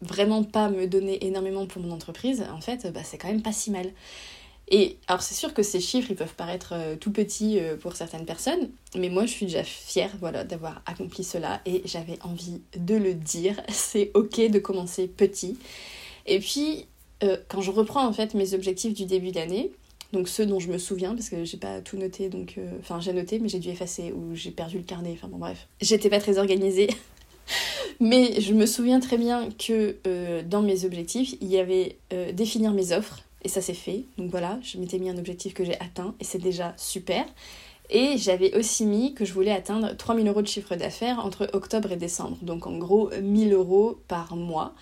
vraiment 0.00 0.42
pas 0.42 0.68
me 0.68 0.86
donner 0.86 1.24
énormément 1.24 1.66
pour 1.66 1.80
mon 1.82 1.92
entreprise, 1.92 2.44
en 2.52 2.60
fait, 2.60 2.92
bah, 2.92 3.02
c'est 3.04 3.18
quand 3.18 3.28
même 3.28 3.42
pas 3.42 3.52
si 3.52 3.70
mal. 3.70 3.92
Et 4.68 4.96
alors 5.06 5.22
c'est 5.22 5.34
sûr 5.34 5.52
que 5.52 5.62
ces 5.62 5.80
chiffres, 5.80 6.10
ils 6.10 6.16
peuvent 6.16 6.34
paraître 6.34 6.72
euh, 6.72 6.96
tout 6.96 7.12
petits 7.12 7.60
pour 7.80 7.94
certaines 7.94 8.24
personnes, 8.24 8.70
mais 8.96 9.10
moi 9.10 9.26
je 9.26 9.32
suis 9.32 9.46
déjà 9.46 9.64
fière 9.64 10.10
voilà, 10.18 10.44
d'avoir 10.44 10.82
accompli 10.86 11.24
cela 11.24 11.60
et 11.66 11.82
j'avais 11.84 12.18
envie 12.22 12.62
de 12.76 12.94
le 12.94 13.14
dire. 13.14 13.60
C'est 13.68 14.10
ok 14.14 14.50
de 14.50 14.58
commencer 14.58 15.08
petit. 15.08 15.58
Et 16.26 16.38
puis, 16.38 16.86
quand 17.48 17.60
je 17.60 17.70
reprends 17.70 18.04
en 18.04 18.12
fait 18.12 18.34
mes 18.34 18.54
objectifs 18.54 18.94
du 18.94 19.04
début 19.04 19.30
d'année, 19.30 19.70
donc 20.12 20.28
ceux 20.28 20.46
dont 20.46 20.58
je 20.58 20.68
me 20.68 20.78
souviens, 20.78 21.14
parce 21.14 21.28
que 21.28 21.44
j'ai 21.44 21.56
pas 21.56 21.80
tout 21.80 21.96
noté, 21.96 22.28
donc. 22.28 22.54
Euh, 22.58 22.70
enfin, 22.80 23.00
j'ai 23.00 23.12
noté, 23.12 23.38
mais 23.38 23.48
j'ai 23.48 23.58
dû 23.58 23.70
effacer, 23.70 24.12
ou 24.12 24.34
j'ai 24.34 24.50
perdu 24.50 24.78
le 24.78 24.84
carnet, 24.84 25.12
enfin 25.14 25.28
bon, 25.28 25.38
bref. 25.38 25.68
J'étais 25.80 26.10
pas 26.10 26.20
très 26.20 26.38
organisée. 26.38 26.88
mais 28.00 28.40
je 28.40 28.52
me 28.52 28.66
souviens 28.66 29.00
très 29.00 29.16
bien 29.16 29.48
que 29.50 29.96
euh, 30.06 30.42
dans 30.42 30.62
mes 30.62 30.84
objectifs, 30.84 31.34
il 31.40 31.48
y 31.48 31.58
avait 31.58 31.96
euh, 32.12 32.32
définir 32.32 32.72
mes 32.72 32.92
offres, 32.92 33.22
et 33.42 33.48
ça 33.48 33.60
c'est 33.60 33.74
fait. 33.74 34.04
Donc 34.18 34.30
voilà, 34.30 34.58
je 34.62 34.78
m'étais 34.78 34.98
mis 34.98 35.08
un 35.08 35.18
objectif 35.18 35.54
que 35.54 35.64
j'ai 35.64 35.78
atteint, 35.80 36.14
et 36.20 36.24
c'est 36.24 36.38
déjà 36.38 36.74
super. 36.76 37.24
Et 37.90 38.16
j'avais 38.16 38.56
aussi 38.56 38.86
mis 38.86 39.12
que 39.12 39.24
je 39.24 39.34
voulais 39.34 39.50
atteindre 39.50 39.94
3000 39.94 40.26
euros 40.28 40.40
de 40.40 40.46
chiffre 40.46 40.76
d'affaires 40.76 41.24
entre 41.24 41.50
octobre 41.52 41.92
et 41.92 41.96
décembre. 41.96 42.38
Donc 42.40 42.66
en 42.66 42.78
gros, 42.78 43.10
1000 43.20 43.52
euros 43.52 43.98
par 44.08 44.34
mois. 44.34 44.74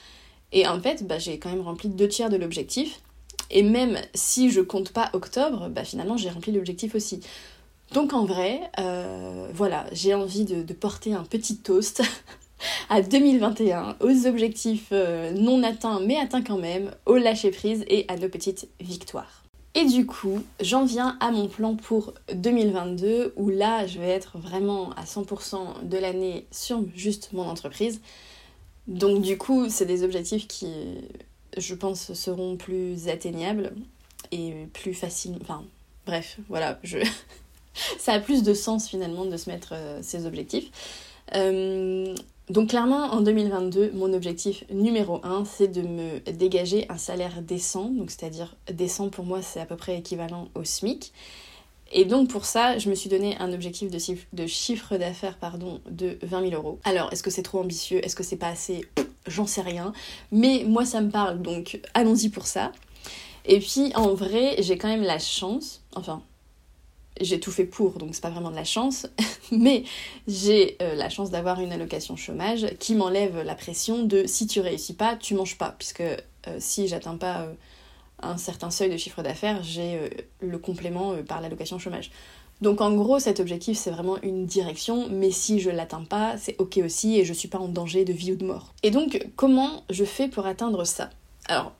Et 0.53 0.67
en 0.67 0.81
fait, 0.81 1.05
bah, 1.07 1.19
j'ai 1.19 1.39
quand 1.39 1.51
même 1.51 1.63
rempli 1.63 1.89
deux 1.89 2.09
tiers 2.09 2.31
de 2.31 2.37
l'objectif. 2.37 3.01
Et 3.51 3.63
même 3.63 3.99
si 4.15 4.51
je 4.51 4.61
compte 4.61 4.93
pas 4.93 5.11
octobre, 5.13 5.69
bah 5.69 5.85
finalement 5.85 6.17
j'ai 6.17 6.31
rempli 6.31 6.53
l'objectif 6.53 6.95
aussi. 6.95 7.21
Donc 7.93 8.13
en 8.13 8.25
vrai, 8.25 8.61
euh, 8.79 9.49
voilà, 9.53 9.87
j'ai 9.93 10.15
envie 10.15 10.45
de, 10.45 10.73
porter 10.73 11.13
un 11.13 11.25
petit 11.25 11.57
toast 11.57 12.03
à 12.89 13.03
2021, 13.03 13.97
aux 14.01 14.27
objectifs 14.27 14.89
euh, 14.93 15.33
non 15.33 15.63
atteints 15.65 16.01
mais 16.01 16.17
atteints 16.17 16.43
quand 16.43 16.59
même, 16.59 16.93
au 17.07 17.17
lâcher 17.17 17.51
prise 17.51 17.85
et 17.89 18.05
à 18.09 18.17
nos 18.17 18.29
petites 18.29 18.69
victoires. 18.81 19.43
Et 19.75 19.85
du 19.85 20.05
coup, 20.05 20.43
j'en 20.61 20.85
viens 20.85 21.17
à 21.21 21.31
mon 21.31 21.47
plan 21.47 21.77
pour 21.77 22.15
2022 22.35 23.35
où 23.37 23.51
là, 23.51 23.87
je 23.87 23.99
vais 23.99 24.09
être 24.09 24.37
vraiment 24.39 24.91
à 24.95 25.05
100% 25.05 25.85
de 25.85 25.97
l'année 25.97 26.47
sur 26.51 26.85
juste 26.97 27.33
mon 27.33 27.43
entreprise. 27.43 28.01
Donc 28.89 29.23
du 29.23 29.39
coup, 29.39 29.69
c'est 29.69 29.87
des 29.87 30.03
objectifs 30.03 30.49
qui 30.49 30.67
je 31.57 31.75
pense, 31.75 32.13
seront 32.13 32.57
plus 32.57 33.09
atteignables 33.09 33.73
et 34.33 34.67
plus 34.73 34.95
faciles. 34.95 35.39
Enfin, 35.41 35.65
bref, 36.07 36.39
voilà, 36.49 36.79
je... 36.83 36.99
ça 37.99 38.13
a 38.15 38.21
plus 38.21 38.43
de 38.43 38.55
sens 38.55 38.89
finalement 38.89 39.25
de 39.25 39.37
se 39.37 39.51
mettre 39.51 39.73
euh, 39.73 40.01
ces 40.03 40.27
objectifs. 40.27 40.71
Euh, 41.35 42.15
donc 42.49 42.71
clairement, 42.71 43.13
en 43.13 43.21
2022, 43.21 43.93
mon 43.95 44.13
objectif 44.13 44.65
numéro 44.71 45.21
un, 45.23 45.45
c'est 45.45 45.69
de 45.69 45.83
me 45.83 46.19
dégager 46.33 46.87
un 46.89 46.99
salaire 46.99 47.43
décent. 47.43 47.91
Donc 47.91 48.11
c'est-à-dire 48.11 48.57
décent 48.73 49.09
pour 49.09 49.25
moi, 49.25 49.41
c'est 49.41 49.61
à 49.61 49.67
peu 49.67 49.77
près 49.77 49.97
équivalent 49.99 50.49
au 50.55 50.65
SMIC. 50.65 51.13
Et 51.91 52.05
donc 52.05 52.29
pour 52.29 52.45
ça, 52.45 52.79
je 52.79 52.89
me 52.89 52.95
suis 52.95 53.11
donné 53.11 53.37
un 53.39 53.53
objectif 53.53 53.91
de, 53.91 54.47
chiffre, 54.47 54.97
d'affaires 54.97 55.39
pardon, 55.39 55.81
de 55.91 56.19
20 56.23 56.51
000 56.51 56.55
euros. 56.55 56.79
Alors, 56.85 57.13
est-ce 57.13 57.23
que 57.23 57.31
c'est 57.31 57.43
trop 57.43 57.59
ambitieux? 57.59 58.05
Est-ce 58.05 58.15
que 58.15 58.23
c'est 58.23 58.37
pas 58.37 58.49
assez? 58.49 58.87
J'en 59.27 59.47
sais 59.47 59.61
rien. 59.61 59.93
Mais 60.31 60.65
moi, 60.67 60.85
ça 60.85 61.01
me 61.01 61.11
parle, 61.11 61.43
donc 61.43 61.81
allons-y 61.95 62.29
pour 62.29 62.47
ça. 62.47 62.73
Et 63.45 63.59
puis, 63.59 63.93
en 63.95 64.15
vrai, 64.15 64.57
j'ai 64.61 64.79
quand 64.79 64.89
même 64.89 65.03
la 65.03 65.19
chance, 65.19 65.83
enfin, 65.97 66.23
j'ai 67.21 67.41
tout 67.41 67.51
fait 67.51 67.65
pour, 67.65 67.99
donc 67.99 68.15
c'est 68.15 68.21
pas 68.21 68.31
vraiment 68.31 68.51
de 68.51 68.57
la 68.57 68.65
chance, 68.65 69.07
mais 69.53 69.85
j'ai 70.29 70.77
euh, 70.81 70.95
la 70.95 71.09
chance 71.09 71.31
d'avoir 71.31 71.61
une 71.61 71.73
allocation 71.73 72.17
chômage 72.17 72.67
qui 72.79 72.95
m'enlève 72.95 73.43
la 73.43 73.55
pression 73.55 74.05
de 74.05 74.27
si 74.27 74.47
tu 74.47 74.61
réussis 74.61 74.95
pas, 74.95 75.17
tu 75.17 75.35
manges 75.35 75.59
pas, 75.59 75.75
puisque 75.77 76.01
euh, 76.03 76.17
si 76.59 76.89
j'atteins 76.89 77.17
pas 77.17 77.43
euh, 77.43 77.53
un 78.23 78.37
certain 78.37 78.71
seuil 78.71 78.91
de 78.91 78.97
chiffre 78.97 79.23
d'affaires, 79.23 79.63
j'ai 79.63 79.97
euh, 79.97 80.09
le 80.41 80.59
complément 80.59 81.13
euh, 81.13 81.23
par 81.23 81.41
l'allocation 81.41 81.79
chômage. 81.79 82.11
Donc 82.61 82.81
en 82.81 82.93
gros, 82.93 83.19
cet 83.19 83.41
objectif, 83.41 83.79
c'est 83.79 83.91
vraiment 83.91 84.21
une 84.23 84.45
direction, 84.47 85.09
mais 85.11 85.31
si 85.31 85.61
je 85.61 85.71
l'atteins 85.71 86.05
pas, 86.05 86.37
c'est 86.37 86.57
ok 86.59 86.81
aussi 86.85 87.19
et 87.19 87.25
je 87.25 87.33
suis 87.33 87.49
pas 87.49 87.59
en 87.59 87.69
danger 87.69 88.05
de 88.05 88.13
vie 88.13 88.33
ou 88.33 88.37
de 88.37 88.45
mort. 88.45 88.75
Et 88.83 88.91
donc, 88.91 89.27
comment 89.37 89.85
je 89.89 90.05
fais 90.05 90.29
pour 90.29 90.47
atteindre 90.47 90.85
ça? 90.85 91.09
Alors, 91.47 91.73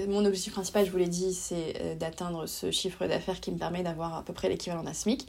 euh, 0.00 0.06
mon 0.08 0.24
objectif 0.24 0.54
principal, 0.54 0.86
je 0.86 0.90
vous 0.90 0.96
l'ai 0.96 1.08
dit, 1.08 1.34
c'est 1.34 1.96
d'atteindre 1.98 2.46
ce 2.46 2.70
chiffre 2.70 3.06
d'affaires 3.06 3.40
qui 3.40 3.50
me 3.50 3.58
permet 3.58 3.82
d'avoir 3.82 4.14
à 4.14 4.22
peu 4.22 4.32
près 4.32 4.48
l'équivalent 4.48 4.82
d'un 4.82 4.94
SMIC. 4.94 5.26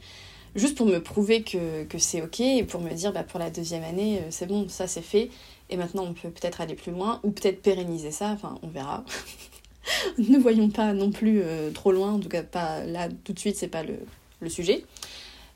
Juste 0.54 0.76
pour 0.76 0.86
me 0.86 0.98
prouver 1.02 1.42
que, 1.42 1.86
c'est 1.98 2.22
ok 2.22 2.40
et 2.40 2.64
pour 2.64 2.80
me 2.80 2.92
dire 2.94 3.12
bah, 3.12 3.22
pour 3.22 3.38
la 3.38 3.50
deuxième 3.50 3.84
année, 3.84 4.22
c'est 4.30 4.46
bon, 4.46 4.68
ça 4.68 4.86
c'est 4.86 5.02
fait. 5.02 5.30
Et 5.70 5.76
maintenant, 5.76 6.04
on 6.04 6.14
peut 6.14 6.30
peut-être 6.30 6.62
aller 6.62 6.74
plus 6.74 6.92
loin 6.92 7.20
ou 7.22 7.30
peut-être 7.30 7.60
pérenniser 7.60 8.10
ça, 8.10 8.30
enfin, 8.30 8.58
on 8.62 8.68
verra. 8.68 9.04
ne 10.18 10.38
voyons 10.38 10.70
pas 10.70 10.92
non 10.92 11.10
plus 11.10 11.40
euh, 11.42 11.70
trop 11.70 11.92
loin, 11.92 12.12
en 12.12 12.18
tout 12.18 12.28
cas 12.28 12.42
pas 12.42 12.84
là 12.84 13.08
tout 13.24 13.32
de 13.32 13.38
suite, 13.38 13.56
c'est 13.56 13.68
pas 13.68 13.82
le, 13.82 14.48
sujet. 14.48 14.84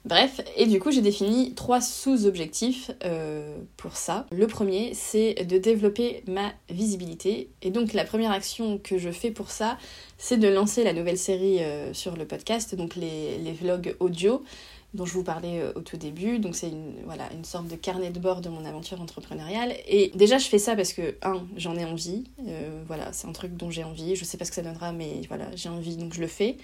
Bref, 0.05 0.41
et 0.57 0.67
du 0.67 0.81
coup 0.81 0.91
j'ai 0.91 1.01
défini 1.01 1.55
trois 1.55 1.81
sous-objectifs 1.81 2.91
euh, 3.05 3.57
pour 3.77 3.97
ça. 3.97 4.27
Le 4.33 4.49
premier, 4.49 4.95
c'est 4.95 5.47
de 5.47 5.59
développer 5.59 6.25
ma 6.27 6.53
visibilité. 6.69 7.51
Et 7.62 7.71
donc 7.71 7.93
la 7.93 8.05
première 8.05 8.33
action 8.33 8.79
que 8.79 8.99
je 8.99 9.11
fais 9.11 9.31
pour 9.31 9.51
ça, 9.51 9.79
c'est 10.19 10.39
de 10.39 10.49
lancer 10.49 10.83
la 10.83 10.93
nouvelle 10.93 11.19
série 11.19 11.62
euh, 11.62 11.95
sur 11.95 12.17
le 12.17 12.27
podcast, 12.27 12.75
donc 12.75 12.97
les, 12.97 13.39
les 13.39 13.53
vlogs 13.53 13.95
audio 14.01 14.43
dont 14.95 15.07
je 15.07 15.15
vous 15.15 15.25
parlais 15.25 15.61
euh, 15.61 15.73
au 15.75 15.81
tout 15.81 15.97
début. 15.97 16.39
Donc 16.39 16.55
c'est 16.55 16.69
une, 16.69 16.95
voilà, 17.05 17.33
une 17.33 17.45
sorte 17.45 17.67
de 17.69 17.77
carnet 17.77 18.11
de 18.11 18.19
bord 18.19 18.41
de 18.41 18.49
mon 18.49 18.65
aventure 18.65 19.01
entrepreneuriale. 19.01 19.75
Et 19.87 20.13
déjà 20.15 20.39
je 20.39 20.47
fais 20.47 20.59
ça 20.59 20.77
parce 20.77 20.93
que, 20.93 21.17
un, 21.23 21.43
j'en 21.57 21.77
ai 21.77 21.85
envie. 21.85 22.25
Euh, 22.47 22.83
voilà, 22.87 23.13
c'est 23.13 23.27
un 23.27 23.33
truc 23.33 23.57
dont 23.57 23.71
j'ai 23.71 23.85
envie. 23.85 24.17
Je 24.17 24.25
sais 24.25 24.37
pas 24.37 24.45
ce 24.45 24.51
que 24.51 24.57
ça 24.57 24.63
donnera, 24.63 24.93
mais 24.93 25.23
voilà, 25.29 25.47
j'ai 25.55 25.69
envie, 25.69 25.97
donc 25.97 26.15
je 26.15 26.21
le 26.21 26.27
fais. 26.27 26.57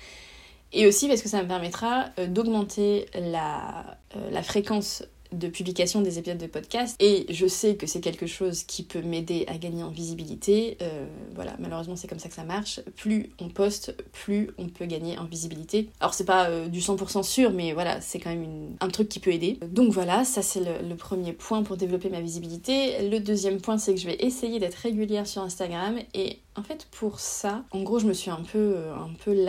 Et 0.73 0.87
aussi 0.87 1.09
parce 1.09 1.23
que 1.23 1.29
ça 1.31 1.43
me 1.43 1.49
permettra 1.49 2.11
euh, 2.19 2.27
d'augmenter 2.27 3.07
la, 3.15 3.99
la 4.31 4.43
fréquence 4.43 5.03
de 5.33 5.49
publication 5.49 6.01
des 6.01 6.19
épisodes 6.19 6.39
de 6.39 6.47
podcast 6.47 6.97
et 7.01 7.27
je 7.31 7.47
sais 7.47 7.77
que 7.77 7.87
c'est 7.87 8.01
quelque 8.01 8.27
chose 8.27 8.63
qui 8.65 8.83
peut 8.83 9.03
m'aider 9.03 9.45
à 9.49 9.59
gagner 9.59 9.83
en 9.83 9.91
visibilité. 9.91 10.79
Euh, 10.83 11.07
voilà, 11.35 11.55
malheureusement 11.59 11.97
c'est 11.97 12.09
comme 12.09 12.19
ça 12.19 12.29
que 12.29 12.35
ça 12.35 12.45
marche. 12.45 12.81
Plus 12.97 13.31
on 13.41 13.49
poste, 13.49 13.95
plus 14.13 14.51
on 14.59 14.69
peut 14.69 14.87
gagner 14.87 15.19
en 15.19 15.25
visibilité. 15.25 15.91
Alors 16.01 16.15
c'est 16.15 16.25
pas 16.25 16.49
euh, 16.49 16.69
du 16.69 16.81
100% 16.81 17.23
sûr, 17.23 17.53
mais 17.53 17.73
voilà, 17.73 18.01
c'est 18.01 18.19
quand 18.19 18.31
même 18.31 18.77
un 18.81 18.89
truc 18.89 19.09
qui 19.09 19.21
peut 19.21 19.33
aider. 19.33 19.59
Donc 19.71 19.93
voilà, 19.93 20.25
ça 20.25 20.43
c'est 20.43 20.61
le, 20.61 20.97
premier 20.99 21.33
point 21.33 21.63
pour 21.63 21.77
développer 21.77 22.09
ma 22.09 22.21
visibilité. 22.21 23.09
Le 23.09 23.21
deuxième 23.21 23.61
point 23.61 23.79
c'est 23.79 23.95
que 23.95 24.01
je 24.01 24.07
vais 24.07 24.17
essayer 24.21 24.59
d'être 24.59 24.75
régulière 24.75 25.27
sur 25.27 25.43
Instagram 25.43 25.99
et 26.15 26.39
en 26.59 26.63
fait, 26.65 26.89
pour 26.91 27.21
ça, 27.21 27.65
en 27.71 27.83
gros, 27.83 28.01
je 28.01 28.07
me 28.07 28.13
suis 28.13 28.31
un 28.31 28.43
peu, 28.43 28.75
euh, 28.77 28.95
un 28.97 29.11
peu 29.25 29.31
euh, 29.31 29.45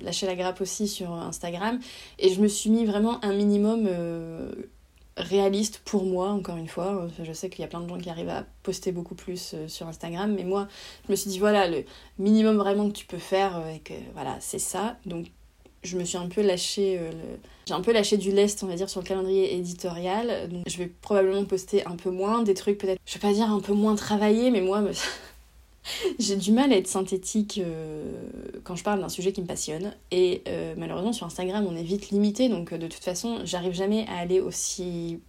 lâché 0.00 0.26
la 0.26 0.36
grappe 0.36 0.60
aussi 0.60 0.86
sur 0.86 1.12
Instagram 1.12 1.80
et 2.20 2.32
je 2.32 2.40
me 2.40 2.46
suis 2.46 2.70
mis 2.70 2.84
vraiment 2.84 3.22
un 3.24 3.32
minimum 3.32 3.88
euh, 3.88 4.52
réaliste 5.16 5.80
pour 5.84 6.04
moi, 6.04 6.28
encore 6.28 6.56
une 6.56 6.68
fois. 6.68 7.08
Je 7.20 7.32
sais 7.32 7.50
qu'il 7.50 7.62
y 7.62 7.64
a 7.64 7.68
plein 7.68 7.80
de 7.80 7.88
gens 7.88 7.98
qui 7.98 8.10
arrivent 8.10 8.28
à 8.28 8.44
poster 8.62 8.92
beaucoup 8.92 9.16
plus 9.16 9.56
sur 9.66 9.88
Instagram, 9.88 10.32
mais 10.32 10.44
moi, 10.44 10.68
je 11.06 11.10
me 11.10 11.16
suis 11.16 11.30
dit, 11.30 11.40
voilà, 11.40 11.66
le 11.66 11.84
minimum 12.18 12.56
vraiment 12.58 12.88
que 12.88 12.94
tu 12.94 13.06
peux 13.06 13.18
faire, 13.18 13.60
et 13.74 13.80
que 13.80 13.94
voilà, 14.14 14.36
c'est 14.38 14.60
ça. 14.60 14.96
Donc, 15.04 15.26
je 15.82 15.98
me 15.98 16.04
suis 16.04 16.18
un 16.18 16.28
peu 16.28 16.42
lâché 16.42 17.00
j'ai 17.66 17.74
un 17.74 17.80
peu 17.80 17.92
lâché 17.92 18.16
du 18.16 18.32
lest 18.32 18.64
on 18.64 18.66
va 18.66 18.74
dire 18.74 18.90
sur 18.90 19.00
le 19.00 19.06
calendrier 19.06 19.54
éditorial 19.54 20.50
je 20.66 20.78
vais 20.78 20.86
probablement 20.86 21.44
poster 21.44 21.86
un 21.86 21.94
peu 21.94 22.10
moins 22.10 22.42
des 22.42 22.54
trucs 22.54 22.78
peut-être 22.78 22.98
je 23.06 23.14
vais 23.14 23.20
pas 23.20 23.32
dire 23.32 23.48
un 23.48 23.60
peu 23.60 23.72
moins 23.72 23.94
travaillés 23.94 24.50
mais 24.50 24.62
moi 24.62 24.82
J'ai 26.18 26.36
du 26.36 26.52
mal 26.52 26.72
à 26.72 26.76
être 26.76 26.88
synthétique 26.88 27.60
euh, 27.62 28.02
quand 28.64 28.76
je 28.76 28.84
parle 28.84 29.00
d'un 29.00 29.08
sujet 29.08 29.32
qui 29.32 29.40
me 29.40 29.46
passionne. 29.46 29.94
Et 30.10 30.42
euh, 30.48 30.74
malheureusement, 30.76 31.12
sur 31.12 31.26
Instagram, 31.26 31.66
on 31.68 31.76
est 31.76 31.82
vite 31.82 32.10
limité. 32.10 32.48
Donc, 32.48 32.72
euh, 32.72 32.78
de 32.78 32.86
toute 32.86 33.04
façon, 33.04 33.40
j'arrive 33.44 33.72
jamais 33.72 34.06
à 34.08 34.18
aller 34.18 34.40
aussi 34.40 35.20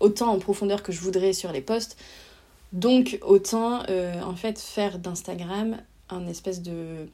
autant 0.00 0.32
en 0.32 0.38
profondeur 0.40 0.82
que 0.82 0.90
je 0.90 1.00
voudrais 1.00 1.32
sur 1.32 1.52
les 1.52 1.60
posts. 1.60 1.96
Donc 2.72 3.20
autant 3.22 3.84
en 3.88 4.34
fait 4.34 4.58
faire 4.58 4.98
d'Instagram 4.98 5.80
un 6.10 6.26
espèce 6.26 6.62
de 6.62 7.06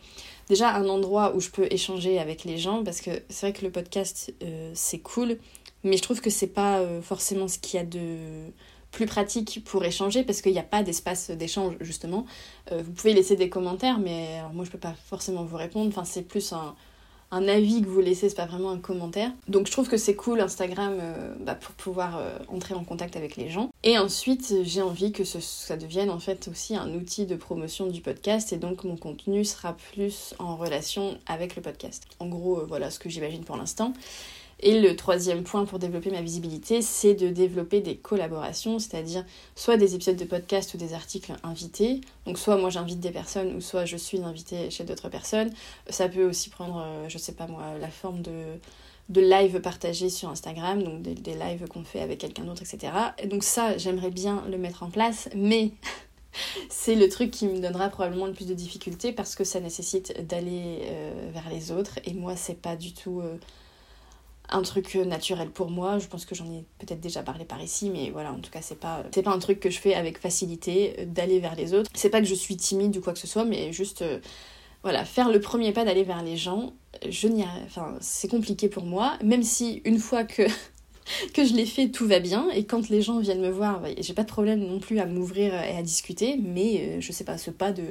déjà 0.49 0.75
un 0.75 0.89
endroit 0.89 1.37
où 1.37 1.41
je 1.41 1.51
peux 1.51 1.67
échanger 1.71 2.19
avec 2.19 2.45
les 2.45 2.57
gens 2.57 2.83
parce 2.85 3.03
que 3.03 3.11
c'est 3.29 3.47
vrai 3.47 3.53
que 3.53 3.63
le 3.63 3.71
podcast 3.71 4.33
c'est 4.73 4.99
cool 5.01 5.37
mais 5.85 5.99
je 5.99 6.03
trouve 6.03 6.23
que 6.23 6.31
c'est 6.31 6.47
pas 6.47 6.81
forcément 7.03 7.49
ce 7.49 7.59
qu'il 7.59 7.79
y 7.79 7.83
a 7.83 7.85
de 7.85 8.51
plus 8.93 9.07
pratique 9.07 9.63
pour 9.65 9.85
échanger 9.85 10.23
parce 10.23 10.41
qu'il 10.43 10.53
n'y 10.53 10.59
a 10.59 10.63
pas 10.65 10.85
d'espace 10.85 11.31
d'échange 11.31 11.75
justement. 11.81 12.27
Euh, 12.71 12.83
vous 12.85 12.93
pouvez 12.93 13.15
laisser 13.15 13.35
des 13.35 13.49
commentaires, 13.49 13.99
mais 13.99 14.41
moi 14.53 14.65
je 14.65 14.71
peux 14.71 14.79
pas 14.79 14.95
forcément 15.07 15.43
vous 15.45 15.57
répondre. 15.57 15.89
Enfin, 15.89 16.05
c'est 16.05 16.23
plus 16.23 16.53
un, 16.53 16.75
avis 17.49 17.81
que 17.81 17.89
vous 17.89 18.03
laissez, 18.03 18.29
c'est 18.29 18.37
pas 18.37 18.45
vraiment 18.45 18.71
un 18.71 18.79
commentaire. 18.79 19.33
Donc 19.49 19.67
je 19.67 19.73
trouve 19.73 19.89
que 19.89 19.97
c'est 19.97 20.15
cool 20.15 20.43
Instagram 20.43 20.99
euh, 21.01 21.35
bah, 21.41 21.55
pour 21.55 21.75
pouvoir 21.75 22.21
entrer 22.49 22.75
en 22.75 22.85
contact 22.85 23.17
avec 23.17 23.37
les 23.37 23.49
gens. 23.49 23.71
Et 23.83 23.99
ensuite, 23.99 24.55
j'ai 24.63 24.83
envie 24.83 25.13
que 25.13 25.25
ça 25.25 25.77
devienne 25.79 26.11
en 26.11 26.19
fait 26.19 26.47
aussi 26.49 26.77
un 26.77 26.93
outil 26.95 27.25
de 27.25 27.35
promotion 27.35 27.87
du 27.87 28.03
podcast 28.03 28.53
et 28.53 28.59
donc 28.59 28.85
mon 28.85 28.97
contenu 28.97 29.47
sera 29.47 29.75
plus 29.93 30.35
en 30.39 30.57
relation 30.57 31.19
avec 31.27 31.57
le 31.57 31.63
podcast. 31.63 32.05
En 32.21 32.27
gros, 32.27 32.67
voilà 32.67 32.91
ce 32.91 32.99
que 32.99 33.09
j'imagine 33.09 33.43
pour 33.43 33.57
l'instant. 33.57 33.95
Et 34.65 34.81
le 34.81 34.95
troisième 34.95 35.43
point 35.43 35.65
pour 35.65 35.81
développer 35.81 36.11
ma 36.11 36.23
visibilité, 36.23 36.83
c'est 36.83 37.15
de 37.15 37.29
développer 37.29 37.81
des 37.81 37.97
collaborations, 37.97 38.79
c'est-à-dire 38.79 39.25
soit 39.57 39.77
des 39.77 39.97
épisodes 39.97 40.17
de 40.17 40.25
podcast 40.25 40.73
ou 40.75 40.77
des 40.77 40.95
articles 40.95 41.33
invités. 41.43 42.01
Donc 42.27 42.39
soit 42.39 42.57
moi 42.57 42.71
j'invite 42.71 43.01
des 43.01 43.11
personnes 43.11 43.57
ou 43.57 43.61
soit 43.61 43.87
je 43.87 43.97
suis 43.97 44.23
invitée 44.23 44.71
chez 44.71 44.85
d'autres 44.85 45.09
personnes. 45.09 45.51
Ça 45.91 46.09
peut 46.09 46.25
aussi 46.25 46.49
prendre, 46.49 46.81
euh, 46.87 47.09
je 47.09 47.19
sais 47.19 47.33
pas 47.33 47.49
moi, 47.49 47.77
la 47.81 47.89
forme 47.89 48.23
de, 48.23 48.59
de 49.09 49.21
live 49.21 49.61
partagés 49.61 50.11
sur 50.11 50.29
Instagram, 50.29 50.83
donc 50.83 51.03
des, 51.03 51.35
lives 51.35 51.67
qu'on 51.69 51.83
fait 51.83 52.01
avec 52.01 52.19
quelqu'un 52.19 52.45
d'autre, 52.45 52.63
etc. 52.63 52.93
Et 53.19 53.27
donc 53.27 53.43
ça, 53.43 53.77
j'aimerais 53.79 54.11
bien 54.11 54.45
le 54.49 54.59
mettre 54.59 54.85
en 54.85 54.91
place, 54.91 55.29
mais 55.35 55.73
c'est 56.69 56.95
le 56.95 57.09
truc 57.09 57.33
qui 57.33 57.47
me 57.47 57.59
donnera 57.61 57.89
probablement 57.89 58.27
le 58.27 58.33
plus 58.33 58.47
de 58.47 58.55
difficultés 58.55 59.13
parce 59.13 59.35
que 59.35 59.43
ça 59.43 59.59
nécessite 59.59 60.25
d'aller 60.27 60.83
euh, 60.83 61.31
vers 61.33 61.49
les 61.51 61.73
autres 61.73 61.99
et 62.05 62.15
moi 62.15 62.37
c'est 62.37 62.61
pas 62.61 62.77
du 62.77 62.95
tout 62.95 63.21
euh, 63.21 63.37
un 64.53 64.63
truc 64.63 64.97
euh, 64.97 65.05
naturel 65.05 65.51
pour 65.51 65.71
moi. 65.71 65.99
Je 65.99 66.07
pense 66.07 66.25
que 66.25 66.35
j'en 66.35 66.47
ai 66.47 66.65
peut-être 66.79 67.01
déjà 67.01 67.23
parlé 67.23 67.45
par 67.45 67.61
ici, 67.63 67.91
mais 67.91 68.11
voilà, 68.11 68.33
en 68.33 68.39
tout 68.39 68.51
cas, 68.51 68.61
c'est 68.63 68.79
pas, 68.79 69.03
c'est 69.13 69.23
pas 69.23 69.33
un 69.33 69.39
truc 69.39 69.61
que 69.61 69.71
je 69.71 69.79
fais 69.79 69.95
avec 69.95 70.19
facilité 70.19 70.95
euh, 70.99 71.05
d'aller 71.07 71.41
vers 71.41 71.55
les 71.55 71.75
autres. 71.75 71.91
C'est 71.95 72.11
pas 72.11 72.21
que 72.21 72.27
je 72.27 72.35
suis 72.35 72.57
timide 72.57 72.97
ou 72.97 73.01
quoi 73.01 73.13
que 73.13 73.19
ce 73.19 73.27
soit, 73.27 73.45
mais 73.45 73.73
juste, 73.73 74.03
euh, 74.03 74.21
voilà, 74.83 75.05
faire 75.05 75.31
le 75.31 75.41
premier 75.41 75.73
pas 75.73 75.85
d'aller 75.85 76.05
vers 76.05 76.23
les 76.23 76.37
gens, 76.37 76.75
je 77.09 77.29
n'y 77.29 77.45
enfin, 77.65 77.97
c'est 78.01 78.29
compliqué 78.29 78.69
pour 78.69 78.85
moi, 78.85 79.19
même 79.23 79.43
si 79.43 79.83
une 79.85 79.99
fois 79.99 80.25
que. 80.25 80.43
que 81.35 81.45
je 81.45 81.53
l'ai 81.55 81.67
fait, 81.67 81.89
tout 81.89 82.07
va 82.07 82.21
bien. 82.21 82.49
Et 82.51 82.65
quand 82.65 82.89
les 82.89 83.03
gens 83.03 83.19
viennent 83.19 83.41
me 83.41 83.51
voir, 83.51 83.81
bah, 83.81 83.89
j'ai 83.99 84.15
pas 84.15 84.23
de 84.23 84.29
problème 84.29 84.61
non 84.61 84.79
plus 84.79 85.01
à 85.01 85.07
m'ouvrir 85.07 85.53
et 85.53 85.77
à 85.77 85.83
discuter, 85.83 86.39
mais 86.41 87.01
je 87.01 87.11
sais 87.11 87.25
pas, 87.25 87.39
ce 87.39 87.51
pas 87.51 87.73
de 87.73 87.85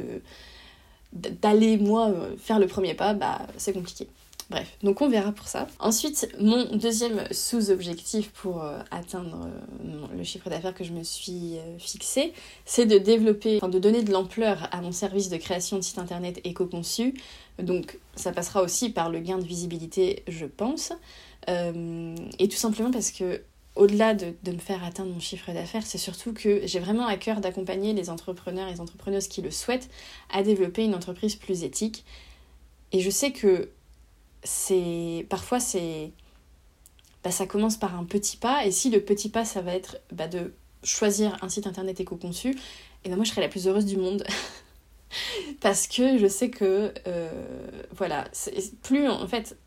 d'aller 1.13 1.77
moi 1.77 2.13
faire 2.37 2.57
le 2.57 2.67
premier 2.67 2.93
pas, 2.93 3.13
bah 3.13 3.45
c'est 3.57 3.73
compliqué. 3.73 4.07
Bref, 4.51 4.77
donc 4.83 5.01
on 5.01 5.07
verra 5.07 5.31
pour 5.31 5.47
ça. 5.47 5.65
Ensuite, 5.79 6.27
mon 6.37 6.65
deuxième 6.75 7.23
sous-objectif 7.31 8.31
pour 8.31 8.61
euh, 8.61 8.79
atteindre 8.91 9.47
euh, 9.47 10.07
le 10.13 10.23
chiffre 10.25 10.49
d'affaires 10.49 10.73
que 10.73 10.83
je 10.83 10.91
me 10.91 11.03
suis 11.03 11.55
euh, 11.55 11.77
fixé, 11.79 12.33
c'est 12.65 12.85
de 12.85 12.97
développer, 12.97 13.61
de 13.61 13.79
donner 13.79 14.03
de 14.03 14.11
l'ampleur 14.11 14.67
à 14.73 14.81
mon 14.81 14.91
service 14.91 15.29
de 15.29 15.37
création 15.37 15.77
de 15.77 15.81
site 15.81 15.99
internet 15.99 16.41
éco-conçu. 16.43 17.13
Donc 17.63 17.97
ça 18.17 18.33
passera 18.33 18.61
aussi 18.61 18.89
par 18.89 19.09
le 19.09 19.19
gain 19.19 19.37
de 19.37 19.45
visibilité, 19.45 20.23
je 20.27 20.45
pense. 20.45 20.91
et 21.47 22.47
tout 22.49 22.57
simplement 22.57 22.91
parce 22.91 23.11
que 23.11 23.43
au-delà 23.77 24.13
de, 24.13 24.33
de, 24.43 24.51
me 24.51 24.57
faire 24.57 24.83
atteindre 24.83 25.13
mon 25.13 25.21
chiffre 25.21 25.53
d'affaires, 25.53 25.85
c'est 25.85 25.97
surtout 25.97 26.33
que 26.33 26.61
j'ai 26.65 26.79
vraiment 26.79 27.07
à 27.07 27.15
cœur 27.15 27.39
d'accompagner 27.39 27.93
les 27.93 28.09
entrepreneurs 28.09 28.67
et 28.67 28.73
les 28.73 28.81
entrepreneuses 28.81 29.29
qui 29.29 29.41
le 29.41 29.49
souhaitent 29.49 29.89
à 30.29 30.43
développer 30.43 30.83
une 30.83 30.93
entreprise 30.93 31.35
plus 31.35 31.63
éthique. 31.63 32.03
Et 32.91 32.99
je 32.99 33.09
sais 33.09 33.31
que 33.31 33.69
c'est 34.43 35.25
parfois 35.29 35.59
c'est 35.59 36.11
bah, 37.23 37.31
ça 37.31 37.45
commence 37.45 37.77
par 37.77 37.95
un 37.95 38.03
petit 38.03 38.37
pas 38.37 38.65
et 38.65 38.71
si 38.71 38.89
le 38.89 39.01
petit 39.01 39.29
pas 39.29 39.45
ça 39.45 39.61
va 39.61 39.75
être 39.75 39.97
bah, 40.11 40.27
de 40.27 40.53
choisir 40.83 41.37
un 41.43 41.49
site 41.49 41.67
internet 41.67 41.99
éco-conçu 41.99 42.57
et 43.03 43.09
ben 43.09 43.15
moi 43.15 43.25
je 43.25 43.29
serai 43.29 43.41
la 43.41 43.49
plus 43.49 43.67
heureuse 43.67 43.85
du 43.85 43.97
monde 43.97 44.23
parce 45.61 45.87
que 45.87 46.17
je 46.17 46.27
sais 46.27 46.49
que 46.49 46.93
euh, 47.07 47.29
voilà 47.91 48.25
plus 48.81 49.07
en 49.07 49.27
fait 49.27 49.57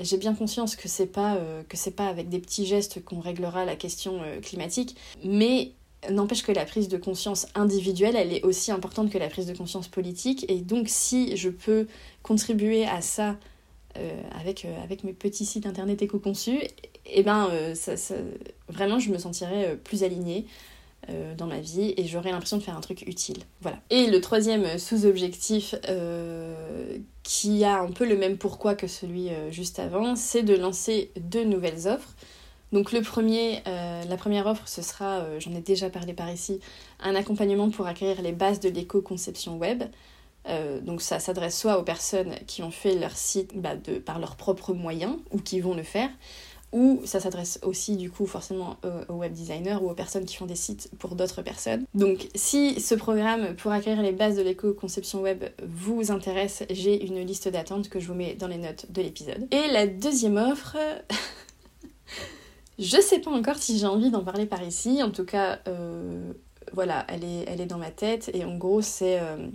j'ai 0.00 0.16
bien 0.16 0.34
conscience 0.34 0.76
que 0.76 0.88
c'est 0.88 1.06
pas 1.06 1.36
euh, 1.36 1.62
que 1.68 1.76
c'est 1.76 1.90
pas 1.90 2.08
avec 2.08 2.28
des 2.28 2.38
petits 2.38 2.66
gestes 2.66 3.04
qu'on 3.04 3.20
réglera 3.20 3.64
la 3.64 3.76
question 3.76 4.22
euh, 4.22 4.40
climatique 4.40 4.96
mais 5.22 5.72
n'empêche 6.10 6.42
que 6.42 6.52
la 6.52 6.64
prise 6.64 6.88
de 6.88 6.96
conscience 6.96 7.46
individuelle, 7.54 8.16
elle 8.16 8.32
est 8.32 8.44
aussi 8.44 8.70
importante 8.70 9.10
que 9.10 9.18
la 9.18 9.28
prise 9.28 9.46
de 9.46 9.54
conscience 9.54 9.88
politique. 9.88 10.48
Et 10.48 10.60
donc, 10.60 10.86
si 10.88 11.36
je 11.36 11.48
peux 11.48 11.86
contribuer 12.22 12.86
à 12.86 13.00
ça 13.00 13.36
avec, 14.38 14.64
euh, 14.64 14.82
avec 14.82 15.04
mes 15.04 15.12
petits 15.12 15.44
sites 15.44 15.66
internet 15.66 16.02
éco-conçus, 16.02 16.58
et 16.58 16.70
eh 17.06 17.22
ben 17.22 17.48
euh, 17.50 17.74
ça, 17.74 17.94
vraiment 18.68 18.98
je 18.98 19.10
me 19.10 19.18
sentirais 19.18 19.76
plus 19.82 20.02
alignée 20.02 20.46
dans 21.38 21.46
ma 21.46 21.60
vie 21.60 21.94
et 21.96 22.04
j'aurais 22.04 22.32
l'impression 22.32 22.56
de 22.56 22.64
faire 22.64 22.76
un 22.76 22.80
truc 22.80 23.02
utile. 23.02 23.38
Voilà. 23.60 23.78
Et 23.90 24.08
le 24.08 24.20
troisième 24.20 24.76
sous-objectif 24.76 25.76
qui 27.22 27.62
a 27.62 27.80
un 27.80 27.92
peu 27.92 28.04
le 28.04 28.16
même 28.16 28.38
pourquoi 28.38 28.74
que 28.74 28.88
celui 28.88 29.28
juste 29.52 29.78
avant, 29.78 30.16
c'est 30.16 30.42
de 30.42 30.56
lancer 30.56 31.12
deux 31.20 31.44
nouvelles 31.44 31.86
offres. 31.86 32.16
Donc 32.72 32.90
le 32.90 33.02
premier, 33.02 33.62
la 33.66 34.16
première 34.16 34.48
offre, 34.48 34.66
ce 34.66 34.82
sera, 34.82 35.22
j'en 35.38 35.52
ai 35.52 35.60
déjà 35.60 35.90
parlé 35.90 36.12
par 36.12 36.28
ici, 36.28 36.58
un 36.98 37.14
accompagnement 37.14 37.70
pour 37.70 37.86
acquérir 37.86 38.20
les 38.20 38.32
bases 38.32 38.58
de 38.58 38.68
l'éco-conception 38.68 39.58
web. 39.58 39.84
Euh, 40.48 40.80
donc 40.80 41.02
ça 41.02 41.18
s'adresse 41.18 41.58
soit 41.58 41.78
aux 41.78 41.82
personnes 41.82 42.34
qui 42.46 42.62
ont 42.62 42.70
fait 42.70 42.94
leur 42.94 43.16
site 43.16 43.52
bah, 43.54 43.74
par 44.04 44.18
leurs 44.18 44.36
propres 44.36 44.74
moyens 44.74 45.16
ou 45.32 45.38
qui 45.38 45.60
vont 45.60 45.74
le 45.74 45.82
faire, 45.82 46.10
ou 46.72 47.00
ça 47.04 47.20
s'adresse 47.20 47.58
aussi 47.62 47.96
du 47.96 48.10
coup 48.10 48.26
forcément 48.26 48.76
aux, 49.08 49.14
web 49.14 49.32
designers 49.32 49.78
ou 49.80 49.90
aux 49.90 49.94
personnes 49.94 50.24
qui 50.24 50.36
font 50.36 50.46
des 50.46 50.56
sites 50.56 50.90
pour 50.98 51.14
d'autres 51.14 51.42
personnes. 51.42 51.84
Donc 51.94 52.28
si 52.34 52.80
ce 52.80 52.94
programme 52.94 53.54
pour 53.56 53.72
acquérir 53.72 54.02
les 54.02 54.12
bases 54.12 54.36
de 54.36 54.42
l'éco-conception 54.42 55.22
web 55.22 55.44
vous 55.64 56.10
intéresse, 56.10 56.64
j'ai 56.70 57.06
une 57.06 57.20
liste 57.20 57.48
d'attente 57.48 57.88
que 57.88 58.00
je 58.00 58.06
vous 58.06 58.14
mets 58.14 58.34
dans 58.34 58.48
les 58.48 58.58
notes 58.58 58.86
de 58.90 59.02
l'épisode. 59.02 59.46
Et 59.52 59.72
la 59.72 59.86
deuxième 59.86 60.36
offre... 60.36 60.76
je 62.78 63.00
sais 63.00 63.20
pas 63.20 63.30
encore 63.30 63.56
si 63.56 63.78
j'ai 63.78 63.86
envie 63.86 64.10
d'en 64.10 64.22
parler 64.22 64.46
par 64.46 64.62
ici, 64.62 65.02
en 65.02 65.10
tout 65.10 65.24
cas... 65.24 65.60
Euh, 65.68 66.32
voilà, 66.76 67.06
elle 67.08 67.24
est, 67.24 67.66
dans 67.66 67.78
ma 67.78 67.90
tête 67.90 68.30
et 68.34 68.44
en 68.44 68.54
gros 68.58 68.82
c'est 68.82 69.18
euh, 69.18 69.48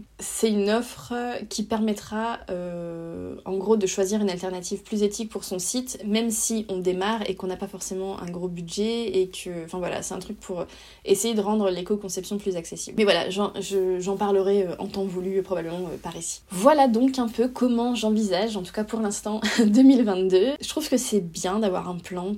une 0.44 0.72
offre 0.72 1.14
qui 1.50 1.62
permettra 1.62 2.40
euh, 2.50 3.36
en 3.46 3.58
gros 3.58 3.78
de 3.78 3.86
choisir 3.86 4.20
une 4.22 4.30
alternative 4.30 4.82
plus 4.82 5.04
éthique 5.04 5.30
pour 5.30 5.44
son 5.44 5.60
site 5.60 6.02
même 6.04 6.32
si 6.32 6.66
on 6.68 6.80
démarre 6.80 7.22
et 7.30 7.36
qu'on 7.36 7.46
n'a 7.46 7.58
pas 7.58 7.68
forcément 7.68 8.20
un 8.20 8.30
gros 8.30 8.48
budget 8.48 9.20
et 9.20 9.30
que 9.30 9.66
enfin 9.66 9.78
voilà 9.78 10.02
c'est 10.02 10.16
un 10.16 10.20
truc 10.20 10.40
pour 10.40 10.66
essayer 11.06 11.36
de 11.36 11.42
rendre 11.42 11.70
l'éco-conception 11.70 12.40
plus 12.40 12.58
accessible. 12.58 12.96
Mais 12.98 13.04
voilà 13.04 13.30
j'en 13.30 14.18
parlerai 14.18 14.64
euh, 14.64 14.76
en 14.80 14.88
temps 14.88 15.06
voulu 15.06 15.44
probablement 15.44 15.90
par 16.02 16.18
ici. 16.18 16.42
Voilà 16.50 16.88
donc 16.88 17.20
un 17.20 17.28
peu 17.28 17.48
comment 17.48 17.94
j'envisage 17.94 18.58
en 18.58 18.64
tout 18.64 18.74
cas 18.74 18.84
pour 18.84 19.00
l'instant 19.00 19.42
2022. 19.60 20.54
Je 20.60 20.70
trouve 20.70 20.90
que 20.90 20.98
c'est 20.98 21.22
bien 21.22 21.60
d'avoir 21.60 21.88
un 21.88 21.98
plan 21.98 22.34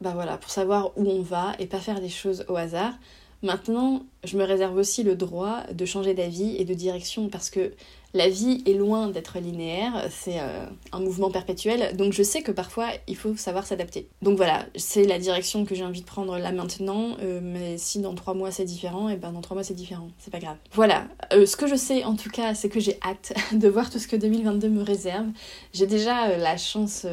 bah 0.00 0.38
pour 0.40 0.50
savoir 0.50 0.92
où 0.96 1.06
on 1.10 1.20
va 1.20 1.52
et 1.58 1.66
pas 1.66 1.78
faire 1.78 2.00
des 2.00 2.08
choses 2.08 2.46
au 2.48 2.56
hasard. 2.56 2.94
Maintenant, 3.42 4.02
je 4.24 4.36
me 4.36 4.44
réserve 4.44 4.76
aussi 4.76 5.02
le 5.02 5.14
droit 5.14 5.62
de 5.72 5.84
changer 5.84 6.14
d'avis 6.14 6.56
et 6.56 6.64
de 6.64 6.74
direction 6.74 7.28
parce 7.28 7.50
que 7.50 7.72
la 8.14 8.28
vie 8.28 8.62
est 8.66 8.72
loin 8.72 9.08
d'être 9.08 9.38
linéaire, 9.38 10.06
c'est 10.10 10.40
euh, 10.40 10.66
un 10.92 11.00
mouvement 11.00 11.30
perpétuel, 11.30 11.94
donc 11.96 12.14
je 12.14 12.22
sais 12.22 12.42
que 12.42 12.50
parfois 12.50 12.88
il 13.06 13.16
faut 13.16 13.36
savoir 13.36 13.66
s'adapter. 13.66 14.08
Donc 14.22 14.36
voilà, 14.36 14.66
c'est 14.76 15.04
la 15.04 15.18
direction 15.18 15.66
que 15.66 15.74
j'ai 15.74 15.84
envie 15.84 16.00
de 16.00 16.06
prendre 16.06 16.38
là 16.38 16.50
maintenant, 16.50 17.16
euh, 17.22 17.40
mais 17.42 17.76
si 17.76 18.00
dans 18.00 18.14
trois 18.14 18.32
mois 18.32 18.50
c'est 18.50 18.64
différent, 18.64 19.10
et 19.10 19.16
ben 19.16 19.32
dans 19.32 19.42
trois 19.42 19.54
mois 19.54 19.62
c'est 19.62 19.74
différent, 19.74 20.08
c'est 20.18 20.30
pas 20.30 20.38
grave. 20.38 20.56
Voilà, 20.72 21.06
euh, 21.34 21.44
ce 21.44 21.56
que 21.56 21.66
je 21.66 21.76
sais 21.76 22.02
en 22.04 22.16
tout 22.16 22.30
cas, 22.30 22.54
c'est 22.54 22.70
que 22.70 22.80
j'ai 22.80 22.98
hâte 23.02 23.34
de 23.52 23.68
voir 23.68 23.90
tout 23.90 23.98
ce 23.98 24.08
que 24.08 24.16
2022 24.16 24.70
me 24.70 24.82
réserve. 24.82 25.26
J'ai 25.74 25.86
déjà 25.86 26.36
la 26.38 26.56
chance 26.56 27.06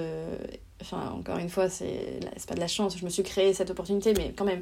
enfin 0.81 1.13
encore 1.17 1.38
une 1.38 1.49
fois 1.49 1.69
c'est 1.69 2.19
pas 2.47 2.53
de 2.53 2.59
la 2.59 2.67
chance 2.67 2.97
je 2.97 3.05
me 3.05 3.09
suis 3.09 3.23
créé 3.23 3.53
cette 3.53 3.69
opportunité 3.69 4.13
mais 4.13 4.33
quand 4.35 4.43
même 4.43 4.61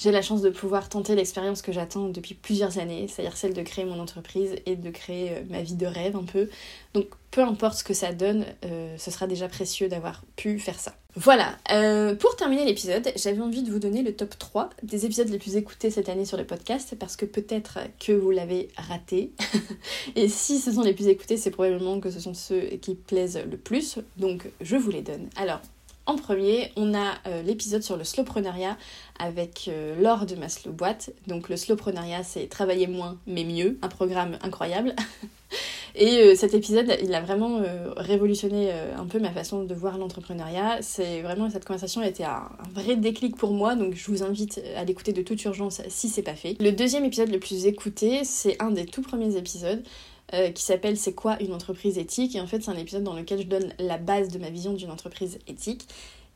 j'ai 0.00 0.12
la 0.12 0.22
chance 0.22 0.40
de 0.40 0.48
pouvoir 0.48 0.88
tenter 0.88 1.14
l'expérience 1.14 1.60
que 1.60 1.72
j'attends 1.72 2.08
depuis 2.08 2.34
plusieurs 2.34 2.78
années, 2.78 3.06
c'est-à-dire 3.06 3.36
celle 3.36 3.52
de 3.52 3.60
créer 3.60 3.84
mon 3.84 4.00
entreprise 4.00 4.56
et 4.64 4.74
de 4.74 4.90
créer 4.90 5.30
euh, 5.30 5.42
ma 5.50 5.60
vie 5.60 5.74
de 5.74 5.84
rêve 5.84 6.16
un 6.16 6.24
peu. 6.24 6.48
Donc 6.94 7.08
peu 7.30 7.42
importe 7.42 7.78
ce 7.78 7.84
que 7.84 7.92
ça 7.92 8.12
donne, 8.12 8.46
euh, 8.64 8.96
ce 8.96 9.10
sera 9.10 9.26
déjà 9.26 9.46
précieux 9.46 9.88
d'avoir 9.88 10.24
pu 10.36 10.58
faire 10.58 10.80
ça. 10.80 10.94
Voilà, 11.16 11.58
euh, 11.70 12.14
pour 12.14 12.34
terminer 12.36 12.64
l'épisode, 12.64 13.12
j'avais 13.14 13.40
envie 13.40 13.62
de 13.62 13.70
vous 13.70 13.78
donner 13.78 14.02
le 14.02 14.14
top 14.14 14.38
3 14.38 14.70
des 14.82 15.04
épisodes 15.04 15.28
les 15.28 15.38
plus 15.38 15.56
écoutés 15.56 15.90
cette 15.90 16.08
année 16.08 16.24
sur 16.24 16.38
le 16.38 16.46
podcast 16.46 16.96
parce 16.98 17.16
que 17.16 17.26
peut-être 17.26 17.78
que 17.98 18.12
vous 18.12 18.30
l'avez 18.30 18.68
raté. 18.76 19.32
et 20.16 20.28
si 20.28 20.60
ce 20.60 20.72
sont 20.72 20.82
les 20.82 20.94
plus 20.94 21.08
écoutés, 21.08 21.36
c'est 21.36 21.50
probablement 21.50 22.00
que 22.00 22.10
ce 22.10 22.20
sont 22.20 22.34
ceux 22.34 22.60
qui 22.80 22.94
plaisent 22.94 23.42
le 23.50 23.58
plus. 23.58 23.98
Donc 24.16 24.48
je 24.62 24.76
vous 24.76 24.90
les 24.90 25.02
donne. 25.02 25.28
Alors, 25.36 25.60
En 26.10 26.16
premier, 26.16 26.72
on 26.74 26.92
a 26.92 27.14
euh, 27.28 27.40
l'épisode 27.42 27.84
sur 27.84 27.96
le 27.96 28.02
slowpreneuriat 28.02 28.76
avec 29.20 29.66
euh, 29.68 29.94
Laure 30.02 30.26
de 30.26 30.34
Maslow 30.34 30.72
Boîte. 30.72 31.10
Donc 31.28 31.48
le 31.48 31.56
slowpreneuriat, 31.56 32.24
c'est 32.24 32.48
travailler 32.48 32.88
moins 32.88 33.16
mais 33.28 33.44
mieux, 33.44 33.78
un 33.80 33.86
programme 33.86 34.36
incroyable. 34.42 34.96
Et 35.94 36.18
euh, 36.18 36.34
cet 36.34 36.52
épisode, 36.52 36.92
il 37.00 37.14
a 37.14 37.20
vraiment 37.20 37.62
révolutionné 37.96 38.72
un 38.72 39.06
peu 39.06 39.20
ma 39.20 39.30
façon 39.30 39.62
de 39.62 39.72
voir 39.72 39.98
l'entrepreneuriat. 39.98 40.78
C'est 40.82 41.22
vraiment 41.22 41.48
cette 41.48 41.64
conversation 41.64 42.00
a 42.00 42.08
été 42.08 42.24
un, 42.24 42.48
vrai 42.74 42.96
déclic 42.96 43.36
pour 43.36 43.52
moi, 43.52 43.76
donc 43.76 43.94
je 43.94 44.10
vous 44.10 44.24
invite 44.24 44.60
à 44.76 44.84
l'écouter 44.84 45.12
de 45.12 45.22
toute 45.22 45.44
urgence 45.44 45.80
si 45.86 46.08
c'est 46.08 46.22
pas 46.22 46.34
fait. 46.34 46.56
Le 46.58 46.72
deuxième 46.72 47.04
épisode 47.04 47.30
le 47.30 47.38
plus 47.38 47.66
écouté, 47.66 48.24
c'est 48.24 48.60
un 48.60 48.72
des 48.72 48.84
tout 48.84 49.02
premiers 49.02 49.36
épisodes. 49.36 49.84
Qui 50.54 50.62
s'appelle 50.62 50.96
C'est 50.96 51.14
quoi 51.14 51.40
une 51.42 51.52
entreprise 51.52 51.98
éthique? 51.98 52.36
Et 52.36 52.40
en 52.40 52.46
fait, 52.46 52.62
c'est 52.62 52.70
un 52.70 52.76
épisode 52.76 53.02
dans 53.02 53.14
lequel 53.14 53.40
je 53.40 53.46
donne 53.46 53.72
la 53.78 53.98
base 53.98 54.28
de 54.28 54.38
ma 54.38 54.50
vision 54.50 54.72
d'une 54.72 54.90
entreprise 54.90 55.38
éthique. 55.48 55.86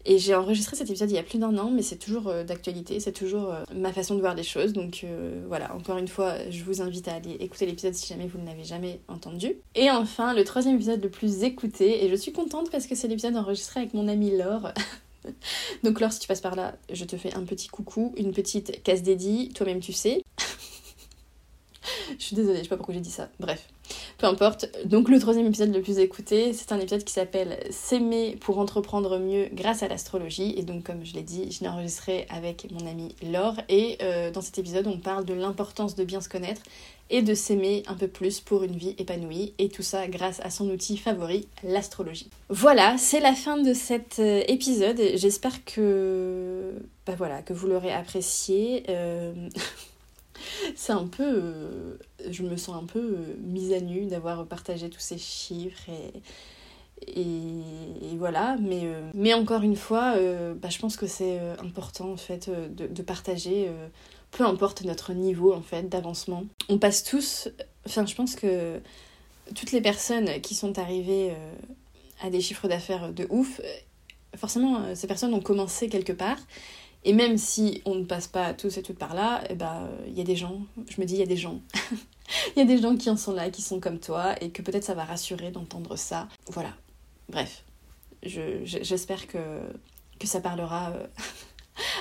Et 0.07 0.18
j'ai 0.18 0.35
enregistré 0.35 0.76
cet 0.76 0.90
épisode 0.90 1.11
il 1.11 1.14
y 1.14 1.18
a 1.18 1.22
plus 1.22 1.38
d'un 1.38 1.57
an, 1.57 1.70
mais 1.70 1.80
c'est 1.80 1.96
toujours 1.96 2.28
euh, 2.28 2.44
d'actualité, 2.44 3.00
c'est 3.00 3.12
toujours 3.12 3.50
euh, 3.50 3.64
ma 3.74 3.90
façon 3.90 4.14
de 4.14 4.20
voir 4.20 4.35
les 4.35 4.42
choses. 4.42 4.74
Donc 4.74 5.00
euh, 5.02 5.42
voilà, 5.48 5.74
encore 5.74 5.96
une 5.96 6.09
fois, 6.09 6.35
je 6.50 6.62
vous 6.62 6.83
invite 6.83 7.09
à 7.09 7.14
aller 7.14 7.33
écouter 7.40 7.64
l'épisode 7.64 7.94
si 7.94 8.07
jamais 8.07 8.26
vous 8.26 8.38
ne 8.38 8.44
l'avez 8.44 8.64
jamais 8.64 9.00
entendu. 9.09 9.54
Et 9.74 9.90
enfin, 9.90 10.35
le 10.35 10.44
troisième 10.44 10.74
épisode 10.74 11.02
le 11.02 11.09
plus 11.09 11.42
écouté, 11.42 12.04
et 12.04 12.11
je 12.11 12.16
suis 12.16 12.33
contente 12.33 12.70
parce 12.70 12.87
que 12.87 12.94
c'est 12.94 13.09
l'épisode 13.09 13.37
enregistré 13.37 13.80
avec 13.80 13.94
mon 13.94 14.07
amie 14.07 14.37
Laure. 14.37 14.72
Donc 15.85 16.00
Laure, 16.00 16.12
si 16.12 16.20
tu 16.20 16.28
passes 16.28 16.42
par 16.42 16.54
là, 16.54 16.74
je 16.92 17.07
te 17.07 17.16
fais 17.16 17.33
un 17.33 17.44
petit 17.44 17.68
coucou, 17.68 18.12
une 18.18 18.33
petite 18.33 18.83
casse 18.83 19.02
dédie, 19.02 19.48
toi-même 19.54 19.80
tu 19.80 19.94
sais. 19.94 20.22
je 22.18 22.22
suis 22.22 22.37
désolée, 22.37 22.59
je 22.59 22.64
sais 22.64 22.68
pas 22.68 22.76
pourquoi 22.76 22.94
j'ai 22.94 23.00
dit 23.00 23.11
ça. 23.11 23.30
Bref. 23.40 23.68
Peu. 24.32 24.46
Donc 24.87 25.10
le 25.10 25.18
troisième 25.20 25.46
épisode 25.46 25.74
le 25.74 25.82
plus 25.82 25.98
écouté, 25.98 26.54
c'est 26.54 26.72
un 26.72 26.78
épisode 26.78 27.04
qui 27.04 27.12
s'appelle 27.12 27.58
S'aimer 27.68 28.38
pour 28.40 28.58
entreprendre 28.58 29.18
mieux 29.18 29.48
grâce 29.52 29.82
à 29.82 29.88
l'astrologie. 29.88 30.54
Et 30.56 30.62
donc 30.62 30.82
comme 30.84 31.04
je 31.04 31.12
l'ai 31.12 31.22
dit, 31.22 31.52
je 31.52 31.60
l'ai 31.60 31.68
enregistré 31.68 32.26
avec 32.30 32.66
mon 32.72 32.87
amie 32.87 33.14
Laure. 33.22 33.56
Et 33.68 33.98
euh, 34.02 34.30
dans 34.30 34.40
cet 34.40 34.58
épisode, 34.58 34.87
on 34.87 34.96
parle 34.96 35.26
de 35.26 35.34
l'importance 35.34 35.94
de 35.94 36.04
bien 36.04 36.22
se 36.22 36.30
connaître 36.30 36.62
et 37.10 37.20
de 37.20 37.34
s'aimer 37.34 37.82
un 37.87 37.94
peu 37.94 38.08
plus 38.08 38.40
pour 38.40 38.62
une 38.62 38.76
vie 38.76 38.94
épanouie. 38.96 39.52
Et 39.58 39.68
tout 39.68 39.82
ça 39.82 40.08
grâce 40.08 40.40
à 40.40 40.48
son 40.48 40.70
outil 40.70 40.96
favori, 40.96 41.46
l'astrologie. 41.62 42.30
Voilà, 42.48 42.96
c'est 42.96 43.20
la 43.20 43.34
fin 43.34 43.58
de 43.58 43.74
cet 43.74 44.20
euh, 44.20 44.42
épisode. 44.48 45.00
J'espère 45.16 45.66
que... 45.66 46.72
Bah 47.06 47.14
voilà, 47.18 47.42
que 47.42 47.52
vous 47.52 47.66
l'aurez 47.66 47.92
apprécié. 47.92 48.84
Euh... 48.88 49.34
c'est 50.74 50.92
un 50.92 51.06
peu. 51.06 51.24
Euh, 51.24 51.96
je 52.30 52.42
me 52.42 52.56
sens 52.56 52.76
un 52.76 52.86
peu 52.86 52.98
euh, 52.98 53.36
mise 53.42 53.72
à 53.72 53.80
nu 53.80 54.06
d'avoir 54.06 54.46
partagé 54.46 54.90
tous 54.90 55.00
ces 55.00 55.18
chiffres 55.18 55.88
et. 55.88 56.20
Et, 57.06 58.16
voilà, 58.16 58.56
mais, 58.60 58.82
euh, 58.84 59.10
mais 59.12 59.34
encore 59.34 59.62
une 59.62 59.76
fois, 59.76 60.14
bah, 60.54 60.70
je 60.70 60.78
pense 60.78 60.96
que 60.96 61.06
c'est 61.06 61.38
important 61.58 62.12
en 62.12 62.16
fait 62.16 62.48
de, 62.48 62.86
de 62.86 63.02
partager, 63.02 63.70
peu 64.30 64.46
importe 64.46 64.84
notre 64.84 65.12
niveau 65.12 65.52
en 65.52 65.60
fait 65.60 65.82
d'avancement. 65.88 66.44
On 66.70 66.78
passe 66.78 67.02
tous, 67.02 67.48
enfin 67.84 68.06
je 68.06 68.14
pense 68.14 68.36
que 68.36 68.80
toutes 69.54 69.72
les 69.72 69.82
personnes 69.82 70.40
qui 70.40 70.54
sont 70.54 70.78
arrivées 70.78 71.34
à 72.22 72.30
des 72.30 72.40
chiffres 72.40 72.68
d'affaires 72.68 73.12
de 73.12 73.26
ouf, 73.28 73.60
forcément 74.36 74.94
ces 74.94 75.08
personnes 75.08 75.34
ont 75.34 75.42
commencé 75.42 75.88
quelque 75.90 76.12
part 76.12 76.38
et 77.04 77.12
même 77.12 77.36
si 77.36 77.82
on 77.84 77.94
ne 77.96 78.04
passe 78.04 78.26
pas 78.26 78.54
tous 78.54 78.78
et 78.78 78.82
toutes 78.82 78.98
par 78.98 79.14
là, 79.14 79.42
il 79.44 79.52
eh 79.52 79.54
ben, 79.54 79.88
il 80.06 80.14
y 80.14 80.20
a 80.20 80.24
des 80.24 80.36
gens, 80.36 80.60
je 80.88 81.00
me 81.00 81.06
dis, 81.06 81.14
il 81.14 81.20
y 81.20 81.22
a 81.22 81.26
des 81.26 81.36
gens. 81.36 81.60
Il 82.56 82.58
y 82.58 82.62
a 82.62 82.64
des 82.64 82.78
gens 82.80 82.96
qui 82.96 83.10
en 83.10 83.16
sont 83.16 83.32
là, 83.32 83.50
qui 83.50 83.60
sont 83.60 83.78
comme 83.78 84.00
toi, 84.00 84.34
et 84.42 84.50
que 84.50 84.62
peut-être 84.62 84.84
ça 84.84 84.94
va 84.94 85.04
rassurer 85.04 85.50
d'entendre 85.50 85.96
ça. 85.96 86.28
Voilà. 86.48 86.70
Bref. 87.28 87.62
J'espère 88.22 89.26
que, 89.26 89.60
que 90.18 90.26
ça 90.26 90.40
parlera 90.40 90.92
euh, 90.92 91.06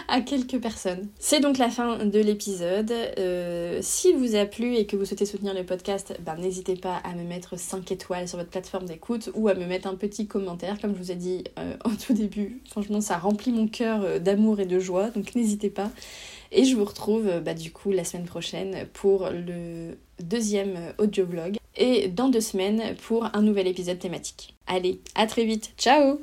à 0.08 0.22
quelques 0.22 0.60
personnes. 0.60 1.08
C'est 1.20 1.40
donc 1.40 1.58
la 1.58 1.70
fin 1.70 2.06
de 2.06 2.20
l'épisode. 2.20 2.92
Euh, 3.18 3.80
si 3.82 4.14
vous 4.14 4.36
a 4.36 4.46
plu 4.46 4.76
et 4.76 4.86
que 4.86 4.96
vous 4.96 5.06
souhaitez 5.06 5.26
soutenir 5.26 5.54
le 5.54 5.64
podcast, 5.64 6.16
ben, 6.26 6.36
n'hésitez 6.36 6.76
pas 6.76 6.98
à 6.98 7.14
me 7.14 7.24
mettre 7.24 7.58
5 7.58 7.92
étoiles 7.92 8.28
sur 8.28 8.38
votre 8.38 8.50
plateforme 8.50 8.86
d'écoute 8.86 9.30
ou 9.34 9.48
à 9.48 9.54
me 9.54 9.66
mettre 9.66 9.88
un 9.88 9.96
petit 9.96 10.28
commentaire, 10.28 10.80
comme 10.80 10.94
je 10.94 11.00
vous 11.00 11.12
ai 11.12 11.16
dit 11.16 11.44
euh, 11.60 11.76
au 11.86 11.90
tout 11.90 12.14
début. 12.14 12.62
Franchement, 12.70 13.02
ça 13.02 13.18
remplit 13.18 13.52
mon 13.52 13.68
cœur 13.68 14.02
euh, 14.04 14.20
d'amour 14.20 14.60
et 14.60 14.66
de 14.66 14.80
joie, 14.80 15.10
donc 15.10 15.36
n'hésitez 15.36 15.70
pas. 15.70 15.90
Et 16.52 16.66
je 16.66 16.76
vous 16.76 16.86
retrouve 16.86 17.40
bah, 17.44 17.56
du 17.56 17.72
coup 17.72 17.92
la 17.92 18.04
semaine 18.04 18.26
prochaine 18.26 18.86
pour 18.94 19.30
le 19.32 19.98
deuxième 20.22 20.94
audio 21.00 21.26
vlog 21.26 21.58
et 21.76 22.08
dans 22.10 22.30
deux 22.30 22.42
semaines 22.42 22.96
pour 23.08 23.26
un 23.34 23.42
nouvel 23.42 23.68
épisode 23.68 23.98
thématique. 23.98 24.56
Allez, 24.68 25.02
à 25.16 25.26
très 25.26 25.46
vite, 25.46 25.74
ciao 25.78 26.20